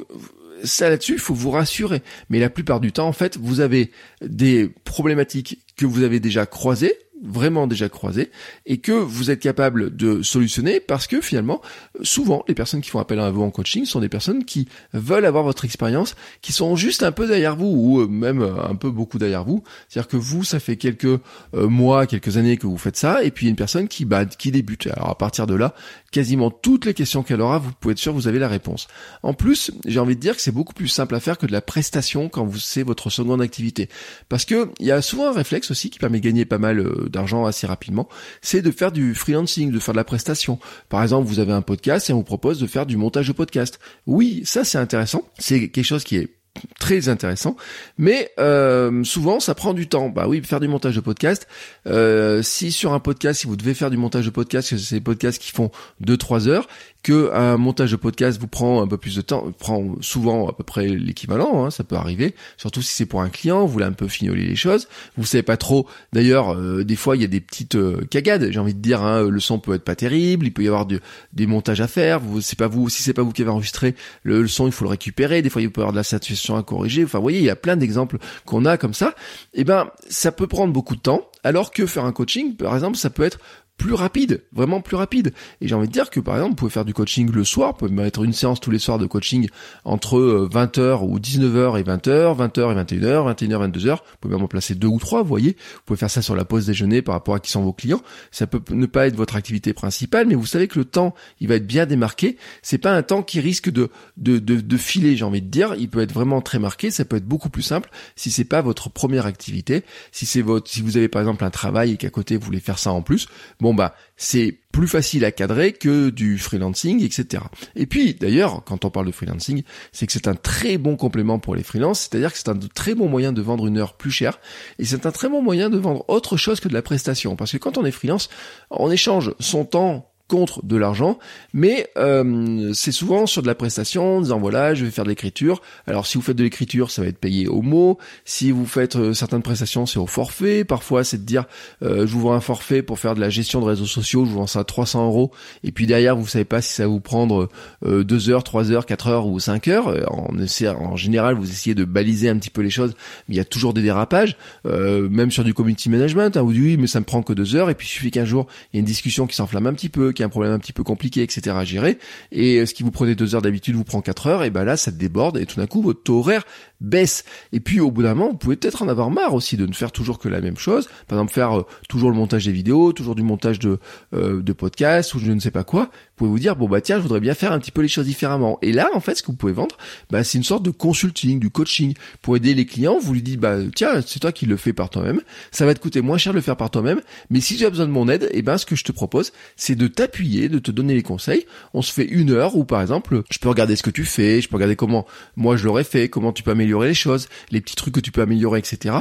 ça 0.64 0.88
là-dessus, 0.88 1.14
il 1.14 1.18
faut 1.18 1.34
vous 1.34 1.50
rassurer. 1.50 2.02
Mais 2.28 2.38
la 2.38 2.50
plupart 2.50 2.80
du 2.80 2.92
temps, 2.92 3.08
en 3.08 3.12
fait, 3.12 3.36
vous 3.36 3.60
avez 3.60 3.90
des 4.22 4.70
problématiques 4.84 5.58
que 5.76 5.86
vous 5.86 6.02
avez 6.02 6.20
déjà 6.20 6.46
croisées, 6.46 6.94
vraiment 7.22 7.66
déjà 7.66 7.88
croisé 7.88 8.30
et 8.66 8.78
que 8.78 8.92
vous 8.92 9.30
êtes 9.30 9.40
capable 9.40 9.94
de 9.94 10.22
solutionner 10.22 10.80
parce 10.80 11.06
que 11.06 11.20
finalement, 11.20 11.60
souvent, 12.02 12.44
les 12.48 12.54
personnes 12.54 12.80
qui 12.80 12.90
font 12.90 12.98
appel 12.98 13.20
à 13.20 13.30
vous 13.30 13.42
en 13.42 13.50
coaching 13.50 13.84
sont 13.84 14.00
des 14.00 14.08
personnes 14.08 14.44
qui 14.44 14.68
veulent 14.92 15.24
avoir 15.24 15.44
votre 15.44 15.64
expérience, 15.64 16.16
qui 16.40 16.52
sont 16.52 16.76
juste 16.76 17.02
un 17.02 17.12
peu 17.12 17.26
derrière 17.26 17.56
vous 17.56 17.66
ou 17.66 18.00
euh, 18.00 18.06
même 18.06 18.42
un 18.42 18.74
peu 18.74 18.90
beaucoup 18.90 19.18
derrière 19.18 19.44
vous. 19.44 19.62
C'est-à-dire 19.88 20.08
que 20.08 20.16
vous, 20.16 20.44
ça 20.44 20.60
fait 20.60 20.76
quelques 20.76 21.04
euh, 21.04 21.20
mois, 21.54 22.06
quelques 22.06 22.36
années 22.36 22.56
que 22.56 22.66
vous 22.66 22.78
faites 22.78 22.96
ça 22.96 23.22
et 23.22 23.30
puis 23.30 23.48
une 23.48 23.56
personne 23.56 23.88
qui, 23.88 24.04
bah, 24.04 24.24
qui 24.24 24.50
débute. 24.50 24.86
Alors 24.86 25.10
à 25.10 25.18
partir 25.18 25.46
de 25.46 25.54
là, 25.54 25.74
quasiment 26.10 26.50
toutes 26.50 26.86
les 26.86 26.94
questions 26.94 27.22
qu'elle 27.22 27.40
aura, 27.40 27.58
vous 27.58 27.70
pouvez 27.78 27.92
être 27.92 27.98
sûr, 27.98 28.12
vous 28.12 28.28
avez 28.28 28.38
la 28.38 28.48
réponse. 28.48 28.88
En 29.22 29.32
plus, 29.32 29.70
j'ai 29.86 30.00
envie 30.00 30.16
de 30.16 30.20
dire 30.20 30.34
que 30.34 30.42
c'est 30.42 30.52
beaucoup 30.52 30.72
plus 30.72 30.88
simple 30.88 31.14
à 31.14 31.20
faire 31.20 31.38
que 31.38 31.46
de 31.46 31.52
la 31.52 31.60
prestation 31.60 32.28
quand 32.28 32.50
c'est 32.58 32.82
votre 32.82 33.10
seconde 33.10 33.40
activité. 33.40 33.88
Parce 34.28 34.44
que 34.44 34.70
il 34.80 34.86
y 34.86 34.90
a 34.90 35.02
souvent 35.02 35.28
un 35.28 35.32
réflexe 35.32 35.70
aussi 35.70 35.90
qui 35.90 35.98
permet 35.98 36.18
de 36.18 36.24
gagner 36.24 36.44
pas 36.44 36.58
mal 36.58 36.80
euh, 36.80 37.08
d'argent 37.08 37.44
assez 37.44 37.66
rapidement, 37.66 38.08
c'est 38.42 38.62
de 38.62 38.70
faire 38.70 38.92
du 38.92 39.14
freelancing, 39.14 39.70
de 39.70 39.78
faire 39.78 39.94
de 39.94 39.98
la 39.98 40.04
prestation. 40.04 40.58
Par 40.88 41.02
exemple, 41.02 41.28
vous 41.28 41.38
avez 41.38 41.52
un 41.52 41.62
podcast 41.62 42.10
et 42.10 42.12
on 42.12 42.18
vous 42.18 42.22
propose 42.24 42.58
de 42.58 42.66
faire 42.66 42.86
du 42.86 42.96
montage 42.96 43.28
de 43.28 43.32
podcast. 43.32 43.78
Oui, 44.06 44.42
ça 44.44 44.64
c'est 44.64 44.78
intéressant. 44.78 45.22
C'est 45.38 45.68
quelque 45.68 45.84
chose 45.84 46.04
qui 46.04 46.16
est 46.16 46.39
très 46.78 47.08
intéressant, 47.08 47.56
mais 47.98 48.32
euh, 48.38 49.04
souvent 49.04 49.40
ça 49.40 49.54
prend 49.54 49.72
du 49.72 49.88
temps. 49.88 50.08
Bah 50.08 50.26
oui, 50.28 50.42
faire 50.42 50.60
du 50.60 50.68
montage 50.68 50.96
de 50.96 51.00
podcast. 51.00 51.46
Euh, 51.86 52.42
si 52.42 52.72
sur 52.72 52.92
un 52.92 53.00
podcast, 53.00 53.40
si 53.40 53.46
vous 53.46 53.56
devez 53.56 53.74
faire 53.74 53.90
du 53.90 53.96
montage 53.96 54.26
de 54.26 54.30
podcast, 54.30 54.76
c'est 54.76 54.96
des 54.96 55.00
podcasts 55.00 55.40
qui 55.40 55.52
font 55.52 55.70
2-3 56.04 56.48
heures, 56.48 56.68
que 57.02 57.32
un 57.32 57.56
montage 57.56 57.92
de 57.92 57.96
podcast 57.96 58.38
vous 58.40 58.46
prend 58.46 58.82
un 58.82 58.86
peu 58.86 58.98
plus 58.98 59.16
de 59.16 59.22
temps, 59.22 59.50
prend 59.58 59.96
souvent 60.00 60.48
à 60.48 60.52
peu 60.52 60.64
près 60.64 60.86
l'équivalent, 60.88 61.64
hein, 61.64 61.70
ça 61.70 61.82
peut 61.82 61.96
arriver, 61.96 62.34
surtout 62.56 62.82
si 62.82 62.94
c'est 62.94 63.06
pour 63.06 63.22
un 63.22 63.30
client, 63.30 63.64
vous 63.64 63.72
voulez 63.72 63.86
un 63.86 63.92
peu 63.92 64.06
fignoler 64.06 64.46
les 64.46 64.56
choses, 64.56 64.88
vous 65.16 65.24
savez 65.24 65.42
pas 65.42 65.56
trop, 65.56 65.86
d'ailleurs 66.12 66.54
euh, 66.54 66.84
des 66.84 66.96
fois 66.96 67.16
il 67.16 67.22
y 67.22 67.24
a 67.24 67.28
des 67.28 67.40
petites 67.40 67.76
euh, 67.76 68.04
cagades, 68.10 68.50
j'ai 68.50 68.58
envie 68.58 68.74
de 68.74 68.80
dire, 68.80 69.02
hein, 69.02 69.22
le 69.28 69.40
son 69.40 69.58
peut 69.58 69.74
être 69.74 69.84
pas 69.84 69.96
terrible, 69.96 70.46
il 70.46 70.52
peut 70.52 70.62
y 70.62 70.68
avoir 70.68 70.86
des 70.86 71.46
montages 71.46 71.80
à 71.80 71.88
faire, 71.88 72.20
vous 72.20 72.40
c'est 72.42 72.58
pas 72.58 72.68
vous, 72.68 72.88
si 72.90 73.02
c'est 73.02 73.14
pas 73.14 73.22
vous 73.22 73.32
qui 73.32 73.42
avez 73.42 73.50
enregistré 73.50 73.94
le, 74.22 74.46
son, 74.46 74.66
il 74.66 74.72
faut 74.72 74.84
le 74.84 74.90
récupérer, 74.90 75.40
des 75.40 75.48
fois 75.48 75.62
il 75.62 75.70
peut 75.70 75.80
y 75.80 75.82
avoir 75.82 75.92
de 75.92 75.98
la 75.98 76.04
saturation 76.04 76.56
à 76.56 76.62
corriger, 76.62 77.04
enfin 77.04 77.18
vous 77.18 77.24
voyez, 77.24 77.38
il 77.38 77.44
y 77.44 77.50
a 77.50 77.56
plein 77.56 77.76
d'exemples 77.76 78.18
qu'on 78.44 78.66
a 78.66 78.76
comme 78.76 78.94
ça, 78.94 79.14
et 79.54 79.60
eh 79.60 79.64
ben 79.64 79.90
ça 80.08 80.32
peut 80.32 80.46
prendre 80.46 80.72
beaucoup 80.72 80.96
de 80.96 81.00
temps, 81.00 81.30
alors 81.44 81.70
que 81.70 81.86
faire 81.86 82.04
un 82.04 82.12
coaching, 82.12 82.56
par 82.56 82.74
exemple, 82.74 82.98
ça 82.98 83.08
peut 83.08 83.22
être 83.22 83.38
plus 83.80 83.94
rapide, 83.94 84.42
vraiment 84.52 84.82
plus 84.82 84.96
rapide. 84.96 85.32
Et 85.62 85.68
j'ai 85.68 85.74
envie 85.74 85.88
de 85.88 85.92
dire 85.92 86.10
que 86.10 86.20
par 86.20 86.34
exemple, 86.34 86.50
vous 86.50 86.56
pouvez 86.56 86.70
faire 86.70 86.84
du 86.84 86.92
coaching 86.92 87.32
le 87.32 87.44
soir, 87.44 87.72
vous 87.72 87.78
pouvez 87.78 87.90
mettre 87.90 88.22
une 88.22 88.34
séance 88.34 88.60
tous 88.60 88.70
les 88.70 88.78
soirs 88.78 88.98
de 88.98 89.06
coaching 89.06 89.48
entre 89.84 90.48
20h 90.52 90.80
euh, 90.80 90.96
ou 90.98 91.18
19h 91.18 91.80
et 91.80 91.82
20h, 91.82 92.36
20h 92.36 92.72
et 92.72 92.98
21h, 92.98 93.34
21h, 93.34 93.70
22h. 93.70 93.90
Vous 93.92 94.00
pouvez 94.20 94.34
même 94.34 94.44
en 94.44 94.48
placer 94.48 94.74
deux 94.74 94.86
ou 94.86 94.98
trois, 94.98 95.22
vous 95.22 95.28
voyez. 95.28 95.56
Vous 95.58 95.80
pouvez 95.86 95.96
faire 95.96 96.10
ça 96.10 96.20
sur 96.20 96.36
la 96.36 96.44
pause 96.44 96.66
déjeuner 96.66 97.00
par 97.00 97.14
rapport 97.14 97.34
à 97.34 97.40
qui 97.40 97.50
sont 97.50 97.62
vos 97.62 97.72
clients. 97.72 98.02
Ça 98.30 98.46
peut 98.46 98.60
ne 98.74 98.84
pas 98.84 99.06
être 99.06 99.16
votre 99.16 99.34
activité 99.34 99.72
principale, 99.72 100.26
mais 100.26 100.34
vous 100.34 100.44
savez 100.44 100.68
que 100.68 100.78
le 100.78 100.84
temps, 100.84 101.14
il 101.40 101.48
va 101.48 101.54
être 101.54 101.66
bien 101.66 101.86
démarqué. 101.86 102.36
C'est 102.60 102.76
pas 102.76 102.92
un 102.94 103.02
temps 103.02 103.22
qui 103.22 103.40
risque 103.40 103.70
de, 103.70 103.88
de, 104.18 104.38
de, 104.38 104.60
de 104.60 104.76
filer, 104.76 105.16
j'ai 105.16 105.24
envie 105.24 105.40
de 105.40 105.48
dire. 105.48 105.74
Il 105.78 105.88
peut 105.88 106.00
être 106.00 106.12
vraiment 106.12 106.42
très 106.42 106.58
marqué. 106.58 106.90
Ça 106.90 107.06
peut 107.06 107.16
être 107.16 107.26
beaucoup 107.26 107.48
plus 107.48 107.62
simple 107.62 107.88
si 108.14 108.30
c'est 108.30 108.44
pas 108.44 108.60
votre 108.60 108.90
première 108.90 109.24
activité. 109.24 109.84
Si 110.12 110.26
c'est 110.26 110.42
votre, 110.42 110.70
si 110.70 110.82
vous 110.82 110.98
avez 110.98 111.08
par 111.08 111.22
exemple 111.22 111.44
un 111.44 111.50
travail 111.50 111.92
et 111.92 111.96
qu'à 111.96 112.10
côté 112.10 112.36
vous 112.36 112.44
voulez 112.44 112.60
faire 112.60 112.78
ça 112.78 112.92
en 112.92 113.00
plus. 113.00 113.26
Bon, 113.58 113.69
bah 113.74 113.94
c'est 114.16 114.58
plus 114.72 114.86
facile 114.86 115.24
à 115.24 115.32
cadrer 115.32 115.72
que 115.72 116.10
du 116.10 116.38
freelancing, 116.38 117.02
etc. 117.02 117.42
Et 117.74 117.86
puis 117.86 118.14
d'ailleurs, 118.14 118.62
quand 118.64 118.84
on 118.84 118.90
parle 118.90 119.06
de 119.06 119.12
freelancing, 119.12 119.62
c'est 119.92 120.06
que 120.06 120.12
c'est 120.12 120.28
un 120.28 120.34
très 120.34 120.78
bon 120.78 120.96
complément 120.96 121.38
pour 121.38 121.54
les 121.54 121.62
freelances, 121.62 122.00
c'est-à-dire 122.00 122.32
que 122.32 122.38
c'est 122.38 122.48
un 122.48 122.56
très 122.56 122.94
bon 122.94 123.08
moyen 123.08 123.32
de 123.32 123.42
vendre 123.42 123.66
une 123.66 123.78
heure 123.78 123.96
plus 123.96 124.10
chère, 124.10 124.38
et 124.78 124.84
c'est 124.84 125.06
un 125.06 125.12
très 125.12 125.28
bon 125.28 125.42
moyen 125.42 125.70
de 125.70 125.78
vendre 125.78 126.04
autre 126.08 126.36
chose 126.36 126.60
que 126.60 126.68
de 126.68 126.74
la 126.74 126.82
prestation, 126.82 127.36
parce 127.36 127.52
que 127.52 127.58
quand 127.58 127.78
on 127.78 127.84
est 127.84 127.90
freelance, 127.90 128.28
on 128.70 128.90
échange 128.90 129.34
son 129.40 129.64
temps 129.64 130.09
contre 130.30 130.64
de 130.64 130.76
l'argent, 130.76 131.18
mais 131.52 131.88
euh, 131.98 132.70
c'est 132.72 132.92
souvent 132.92 133.26
sur 133.26 133.42
de 133.42 133.48
la 133.48 133.56
prestation, 133.56 134.18
en 134.18 134.20
disant 134.20 134.38
voilà, 134.38 134.74
je 134.74 134.84
vais 134.84 134.90
faire 134.90 135.04
de 135.04 135.10
l'écriture. 135.10 135.60
Alors 135.86 136.06
si 136.06 136.16
vous 136.16 136.22
faites 136.22 136.36
de 136.36 136.44
l'écriture, 136.44 136.90
ça 136.90 137.02
va 137.02 137.08
être 137.08 137.18
payé 137.18 137.48
au 137.48 137.62
mot. 137.62 137.98
Si 138.24 138.52
vous 138.52 138.64
faites 138.64 138.96
euh, 138.96 139.12
certaines 139.12 139.42
prestations, 139.42 139.86
c'est 139.86 139.98
au 139.98 140.06
forfait. 140.06 140.64
Parfois, 140.64 141.02
c'est 141.02 141.18
de 141.18 141.24
dire 141.24 141.44
euh, 141.82 142.06
je 142.06 142.12
vous 142.12 142.20
vends 142.20 142.32
un 142.32 142.40
forfait 142.40 142.82
pour 142.82 142.98
faire 142.98 143.14
de 143.14 143.20
la 143.20 143.28
gestion 143.28 143.60
de 143.60 143.66
réseaux 143.66 143.86
sociaux, 143.86 144.24
je 144.24 144.30
vous 144.30 144.38
vends 144.38 144.46
ça 144.46 144.60
à 144.60 144.64
300 144.64 145.06
euros. 145.06 145.32
Et 145.64 145.72
puis 145.72 145.86
derrière, 145.86 146.16
vous 146.16 146.26
savez 146.26 146.44
pas 146.44 146.62
si 146.62 146.72
ça 146.72 146.84
va 146.84 146.88
vous 146.88 147.00
prendre 147.00 147.48
2 147.84 148.30
heures, 148.30 148.44
3 148.44 148.70
heures, 148.70 148.86
4 148.86 149.08
heures 149.08 149.26
ou 149.26 149.40
5 149.40 149.66
heures. 149.68 149.88
En, 150.12 150.30
en 150.30 150.96
général, 150.96 151.34
vous 151.34 151.50
essayez 151.50 151.74
de 151.74 151.84
baliser 151.84 152.28
un 152.28 152.38
petit 152.38 152.50
peu 152.50 152.62
les 152.62 152.70
choses, 152.70 152.94
mais 153.28 153.34
il 153.34 153.38
y 153.38 153.40
a 153.40 153.44
toujours 153.44 153.74
des 153.74 153.82
dérapages. 153.82 154.36
même 154.64 155.30
sur 155.32 155.42
du 155.42 155.54
community 155.54 155.90
management, 155.90 156.36
hein, 156.36 156.42
vous 156.42 156.52
dites 156.52 156.62
oui, 156.62 156.76
mais 156.76 156.86
ça 156.86 157.00
me 157.00 157.04
prend 157.04 157.22
que 157.22 157.32
2 157.32 157.56
heures. 157.56 157.70
Et 157.70 157.74
puis 157.74 157.88
il 157.88 157.90
suffit 157.90 158.10
qu'un 158.12 158.24
jour, 158.24 158.46
il 158.72 158.76
y 158.76 158.78
a 158.78 158.80
une 158.80 158.86
discussion 158.86 159.26
qui 159.26 159.34
s'enflamme 159.34 159.66
un 159.66 159.74
petit 159.74 159.88
peu, 159.88 160.12
un 160.22 160.28
problème 160.28 160.52
un 160.52 160.58
petit 160.58 160.72
peu 160.72 160.82
compliqué, 160.82 161.22
etc. 161.22 161.56
à 161.56 161.64
gérer, 161.64 161.98
et 162.32 162.64
ce 162.66 162.74
qui 162.74 162.82
vous 162.82 162.90
prenait 162.90 163.14
deux 163.14 163.34
heures 163.34 163.42
d'habitude 163.42 163.74
vous 163.74 163.84
prend 163.84 164.00
quatre 164.00 164.26
heures, 164.26 164.44
et 164.44 164.50
ben 164.50 164.64
là 164.64 164.76
ça 164.76 164.90
déborde 164.90 165.38
et 165.38 165.46
tout 165.46 165.56
d'un 165.56 165.66
coup 165.66 165.82
votre 165.82 166.02
taux 166.02 166.18
horaire 166.18 166.44
baisse. 166.80 167.24
Et 167.52 167.60
puis 167.60 167.80
au 167.80 167.90
bout 167.90 168.02
d'un 168.02 168.14
moment, 168.14 168.30
vous 168.30 168.36
pouvez 168.36 168.56
peut-être 168.56 168.82
en 168.82 168.88
avoir 168.88 169.10
marre 169.10 169.34
aussi 169.34 169.56
de 169.56 169.66
ne 169.66 169.72
faire 169.72 169.92
toujours 169.92 170.18
que 170.18 170.28
la 170.28 170.40
même 170.40 170.56
chose. 170.56 170.88
Par 171.08 171.18
exemple, 171.18 171.32
faire 171.32 171.58
euh, 171.58 171.66
toujours 171.88 172.10
le 172.10 172.16
montage 172.16 172.46
des 172.46 172.52
vidéos, 172.52 172.92
toujours 172.92 173.14
du 173.14 173.22
montage 173.22 173.58
de, 173.58 173.78
euh, 174.14 174.42
de 174.42 174.52
podcasts 174.52 175.14
ou 175.14 175.18
je 175.18 175.30
ne 175.30 175.40
sais 175.40 175.50
pas 175.50 175.64
quoi. 175.64 175.84
Vous 175.84 176.26
pouvez 176.26 176.30
vous 176.30 176.38
dire 176.38 176.56
bon 176.56 176.68
bah 176.68 176.80
tiens, 176.80 176.96
je 176.96 177.02
voudrais 177.02 177.20
bien 177.20 177.34
faire 177.34 177.52
un 177.52 177.58
petit 177.58 177.70
peu 177.70 177.82
les 177.82 177.88
choses 177.88 178.06
différemment. 178.06 178.58
Et 178.62 178.72
là, 178.72 178.88
en 178.94 179.00
fait, 179.00 179.14
ce 179.14 179.22
que 179.22 179.28
vous 179.28 179.36
pouvez 179.36 179.52
vendre, 179.52 179.76
bah, 180.10 180.24
c'est 180.24 180.38
une 180.38 180.44
sorte 180.44 180.62
de 180.62 180.70
consulting, 180.70 181.38
du 181.38 181.50
coaching 181.50 181.94
pour 182.22 182.36
aider 182.36 182.54
les 182.54 182.66
clients. 182.66 182.98
Vous 182.98 183.12
lui 183.12 183.22
dites 183.22 183.40
bah 183.40 183.56
tiens, 183.74 184.00
c'est 184.06 184.20
toi 184.20 184.32
qui 184.32 184.46
le 184.46 184.56
fais 184.56 184.72
par 184.72 184.90
toi-même. 184.90 185.20
Ça 185.50 185.66
va 185.66 185.74
te 185.74 185.80
coûter 185.80 186.00
moins 186.00 186.18
cher 186.18 186.32
de 186.32 186.38
le 186.38 186.42
faire 186.42 186.56
par 186.56 186.70
toi-même, 186.70 187.00
mais 187.30 187.40
si 187.40 187.56
tu 187.56 187.64
as 187.64 187.70
besoin 187.70 187.86
de 187.86 187.92
mon 187.92 188.08
aide, 188.08 188.24
et 188.24 188.38
eh 188.38 188.42
ben 188.42 188.58
ce 188.58 188.66
que 188.66 188.76
je 188.76 188.84
te 188.84 188.92
propose, 188.92 189.32
c'est 189.56 189.74
de 189.74 189.86
t'appuyer, 190.10 190.48
de 190.48 190.58
te 190.58 190.70
donner 190.70 190.94
les 190.94 191.02
conseils. 191.02 191.46
On 191.74 191.82
se 191.82 191.92
fait 191.92 192.04
une 192.04 192.30
heure 192.30 192.56
où 192.56 192.64
par 192.64 192.80
exemple, 192.80 193.22
je 193.30 193.38
peux 193.38 193.48
regarder 193.48 193.76
ce 193.76 193.82
que 193.82 193.90
tu 193.90 194.04
fais, 194.04 194.40
je 194.40 194.48
peux 194.48 194.56
regarder 194.56 194.76
comment 194.76 195.06
moi 195.36 195.56
je 195.56 195.64
l'aurais 195.64 195.84
fait, 195.84 196.08
comment 196.08 196.32
tu 196.32 196.42
peux 196.42 196.50
améliorer 196.50 196.88
les 196.88 196.94
choses, 196.94 197.28
les 197.50 197.60
petits 197.60 197.76
trucs 197.76 197.94
que 197.94 198.00
tu 198.00 198.10
peux 198.10 198.22
améliorer, 198.22 198.58
etc. 198.58 198.96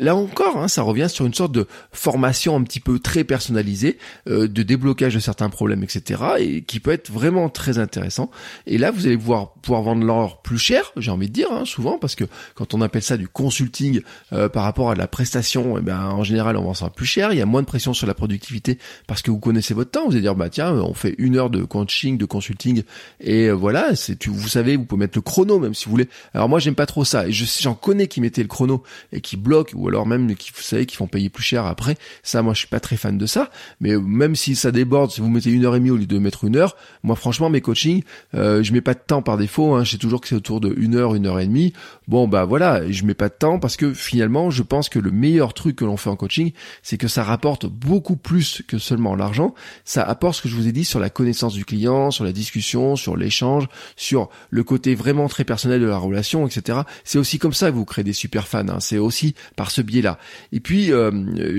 Là 0.00 0.14
encore, 0.14 0.58
hein, 0.58 0.68
ça 0.68 0.82
revient 0.82 1.08
sur 1.08 1.26
une 1.26 1.34
sorte 1.34 1.52
de 1.52 1.66
formation 1.92 2.56
un 2.56 2.62
petit 2.62 2.80
peu 2.80 2.98
très 2.98 3.24
personnalisée, 3.24 3.98
euh, 4.28 4.48
de 4.48 4.62
déblocage 4.62 5.14
de 5.14 5.20
certains 5.20 5.48
problèmes, 5.48 5.82
etc. 5.82 6.22
et 6.38 6.62
qui 6.62 6.80
peut 6.80 6.92
être 6.92 7.10
vraiment 7.10 7.48
très 7.48 7.78
intéressant. 7.78 8.30
Et 8.66 8.78
là, 8.78 8.90
vous 8.90 9.06
allez 9.06 9.16
pouvoir, 9.16 9.54
vendre 9.66 10.04
l'or 10.04 10.42
plus 10.42 10.58
cher, 10.58 10.92
j'ai 10.96 11.10
envie 11.10 11.28
de 11.28 11.32
dire, 11.32 11.48
hein, 11.50 11.64
souvent, 11.64 11.98
parce 11.98 12.14
que 12.14 12.24
quand 12.54 12.74
on 12.74 12.80
appelle 12.80 13.02
ça 13.02 13.16
du 13.16 13.28
consulting 13.28 14.00
euh, 14.32 14.48
par 14.48 14.64
rapport 14.64 14.90
à 14.90 14.94
la 14.94 15.06
prestation, 15.06 15.78
eh 15.78 15.80
ben, 15.80 16.00
en 16.00 16.24
général, 16.24 16.56
on 16.56 16.62
vend 16.62 16.74
ça 16.74 16.90
plus 16.90 17.06
cher, 17.06 17.32
il 17.32 17.38
y 17.38 17.42
a 17.42 17.46
moins 17.46 17.62
de 17.62 17.66
pression 17.66 17.94
sur 17.94 18.06
la 18.06 18.14
productivité 18.14 18.78
parce 19.06 19.22
que 19.22 19.30
vous 19.30 19.38
connaissez 19.38 19.74
votre 19.74 19.90
temps, 19.90 20.06
vous 20.06 20.16
dire, 20.20 20.34
bah 20.34 20.48
tiens, 20.48 20.72
on 20.72 20.94
fait 20.94 21.14
une 21.18 21.36
heure 21.36 21.50
de 21.50 21.62
coaching, 21.64 22.18
de 22.18 22.24
consulting, 22.24 22.82
et 23.20 23.46
euh, 23.46 23.52
voilà, 23.52 23.96
c'est, 23.96 24.26
vous 24.26 24.48
savez, 24.48 24.76
vous 24.76 24.84
pouvez 24.84 25.00
mettre 25.00 25.18
le 25.18 25.22
chrono, 25.22 25.58
même 25.58 25.74
si 25.74 25.86
vous 25.86 25.92
voulez. 25.92 26.08
Alors 26.34 26.48
moi, 26.48 26.58
j'aime 26.58 26.74
pas 26.74 26.86
trop 26.86 27.04
ça. 27.04 27.26
Et 27.26 27.32
je 27.32 27.44
j'en 27.60 27.74
connais 27.74 28.06
qui 28.06 28.20
mettaient 28.20 28.42
le 28.42 28.48
chrono 28.48 28.82
et 29.12 29.20
qui 29.20 29.36
bloquent, 29.36 29.72
ou 29.74 29.88
alors 29.88 30.06
même 30.06 30.34
qui, 30.34 30.50
vous 30.54 30.62
savez, 30.62 30.86
qui 30.86 30.96
font 30.96 31.06
payer 31.06 31.28
plus 31.28 31.42
cher 31.42 31.66
après. 31.66 31.96
Ça, 32.22 32.42
moi, 32.42 32.54
je 32.54 32.60
suis 32.60 32.68
pas 32.68 32.80
très 32.80 32.96
fan 32.96 33.18
de 33.18 33.26
ça. 33.26 33.50
Mais 33.80 33.96
même 33.96 34.36
si 34.36 34.54
ça 34.56 34.70
déborde, 34.70 35.10
si 35.10 35.20
vous 35.20 35.28
mettez 35.28 35.50
une 35.50 35.64
heure 35.64 35.74
et 35.74 35.78
demie 35.78 35.90
au 35.90 35.96
lieu 35.96 36.06
de 36.06 36.18
mettre 36.18 36.44
une 36.44 36.56
heure, 36.56 36.76
moi, 37.02 37.16
franchement, 37.16 37.50
mes 37.50 37.60
coachings, 37.60 38.02
euh, 38.34 38.62
je 38.62 38.72
mets 38.72 38.80
pas 38.80 38.94
de 38.94 39.00
temps 39.06 39.22
par 39.22 39.36
défaut. 39.36 39.74
Hein. 39.74 39.84
Je 39.84 39.92
sais 39.92 39.98
toujours 39.98 40.20
que 40.20 40.28
c'est 40.28 40.34
autour 40.34 40.60
de 40.60 40.74
une 40.76 40.94
heure, 40.94 41.14
une 41.14 41.26
heure 41.26 41.40
et 41.40 41.46
demie. 41.46 41.72
Bon, 42.06 42.28
bah 42.28 42.44
voilà, 42.44 42.90
je 42.90 43.04
mets 43.04 43.14
pas 43.14 43.28
de 43.28 43.34
temps 43.34 43.58
parce 43.58 43.76
que 43.76 43.92
finalement, 43.92 44.50
je 44.50 44.62
pense 44.62 44.88
que 44.88 44.98
le 44.98 45.10
meilleur 45.10 45.54
truc 45.54 45.76
que 45.76 45.84
l'on 45.84 45.96
fait 45.96 46.10
en 46.10 46.16
coaching, 46.16 46.52
c'est 46.82 46.96
que 46.96 47.08
ça 47.08 47.22
rapporte 47.22 47.66
beaucoup 47.66 48.16
plus 48.16 48.62
que 48.66 48.78
seulement 48.78 49.14
l'argent. 49.14 49.54
Apporte 50.02 50.36
ce 50.36 50.42
que 50.42 50.48
je 50.48 50.54
vous 50.54 50.68
ai 50.68 50.72
dit 50.72 50.84
sur 50.84 51.00
la 51.00 51.10
connaissance 51.10 51.54
du 51.54 51.64
client, 51.64 52.10
sur 52.10 52.24
la 52.24 52.32
discussion, 52.32 52.96
sur 52.96 53.16
l'échange, 53.16 53.68
sur 53.96 54.28
le 54.50 54.62
côté 54.64 54.94
vraiment 54.94 55.28
très 55.28 55.44
personnel 55.44 55.80
de 55.80 55.86
la 55.86 55.98
relation, 55.98 56.46
etc. 56.46 56.80
C'est 57.04 57.18
aussi 57.18 57.38
comme 57.38 57.52
ça 57.52 57.70
que 57.70 57.76
vous 57.76 57.84
créez 57.84 58.04
des 58.04 58.12
super 58.12 58.48
fans. 58.48 58.68
Hein. 58.68 58.80
C'est 58.80 58.98
aussi 58.98 59.34
par 59.56 59.70
ce 59.70 59.82
biais-là. 59.82 60.18
Et 60.52 60.60
puis, 60.60 60.92
euh, 60.92 61.10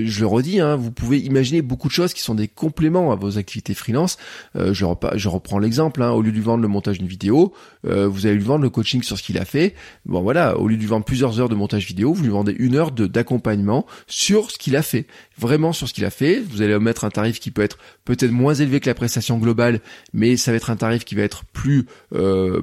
je 0.04 0.20
le 0.20 0.26
redis, 0.26 0.60
hein, 0.60 0.76
vous 0.76 0.90
pouvez 0.90 1.18
imaginer 1.18 1.62
beaucoup 1.62 1.88
de 1.88 1.92
choses 1.92 2.14
qui 2.14 2.22
sont 2.22 2.34
des 2.34 2.48
compléments 2.48 3.12
à 3.12 3.16
vos 3.16 3.38
activités 3.38 3.74
freelance. 3.74 4.18
Euh, 4.56 4.72
je, 4.74 4.84
je, 5.14 5.28
reprends 5.28 5.58
l'exemple. 5.58 6.02
Hein, 6.02 6.10
au 6.10 6.22
lieu 6.22 6.30
de 6.30 6.36
lui 6.36 6.42
vendre 6.42 6.62
le 6.62 6.68
montage 6.68 6.98
d'une 6.98 7.08
vidéo, 7.08 7.52
euh, 7.86 8.08
vous 8.08 8.26
allez 8.26 8.36
lui 8.36 8.44
vendre 8.44 8.62
le 8.62 8.70
coaching 8.70 9.02
sur 9.02 9.18
ce 9.18 9.22
qu'il 9.22 9.38
a 9.38 9.44
fait. 9.44 9.74
Bon 10.06 10.22
voilà, 10.22 10.58
au 10.58 10.68
lieu 10.68 10.76
de 10.76 10.80
lui 10.80 10.88
vendre 10.88 11.04
plusieurs 11.04 11.40
heures 11.40 11.48
de 11.48 11.54
montage 11.54 11.86
vidéo, 11.86 12.12
vous 12.12 12.22
lui 12.22 12.30
vendez 12.30 12.54
une 12.58 12.76
heure 12.76 12.90
d'accompagnement 12.90 13.86
sur 14.06 14.50
ce 14.50 14.58
qu'il 14.58 14.76
a 14.76 14.82
fait. 14.82 15.06
Vraiment 15.40 15.72
sur 15.72 15.88
ce 15.88 15.94
qu'il 15.94 16.04
a 16.04 16.10
fait. 16.10 16.40
Vous 16.40 16.60
allez 16.60 16.78
mettre 16.78 17.04
un 17.04 17.10
tarif 17.10 17.40
qui 17.40 17.50
peut 17.50 17.62
être 17.62 17.78
peut-être 18.04 18.30
moins 18.30 18.54
élevé 18.54 18.80
que 18.80 18.90
la 18.90 18.94
prestation 18.94 19.38
globale, 19.38 19.80
mais 20.12 20.36
ça 20.36 20.50
va 20.50 20.58
être 20.58 20.70
un 20.70 20.76
tarif 20.76 21.04
qui 21.04 21.14
va 21.14 21.22
être 21.22 21.44
plus 21.46 21.86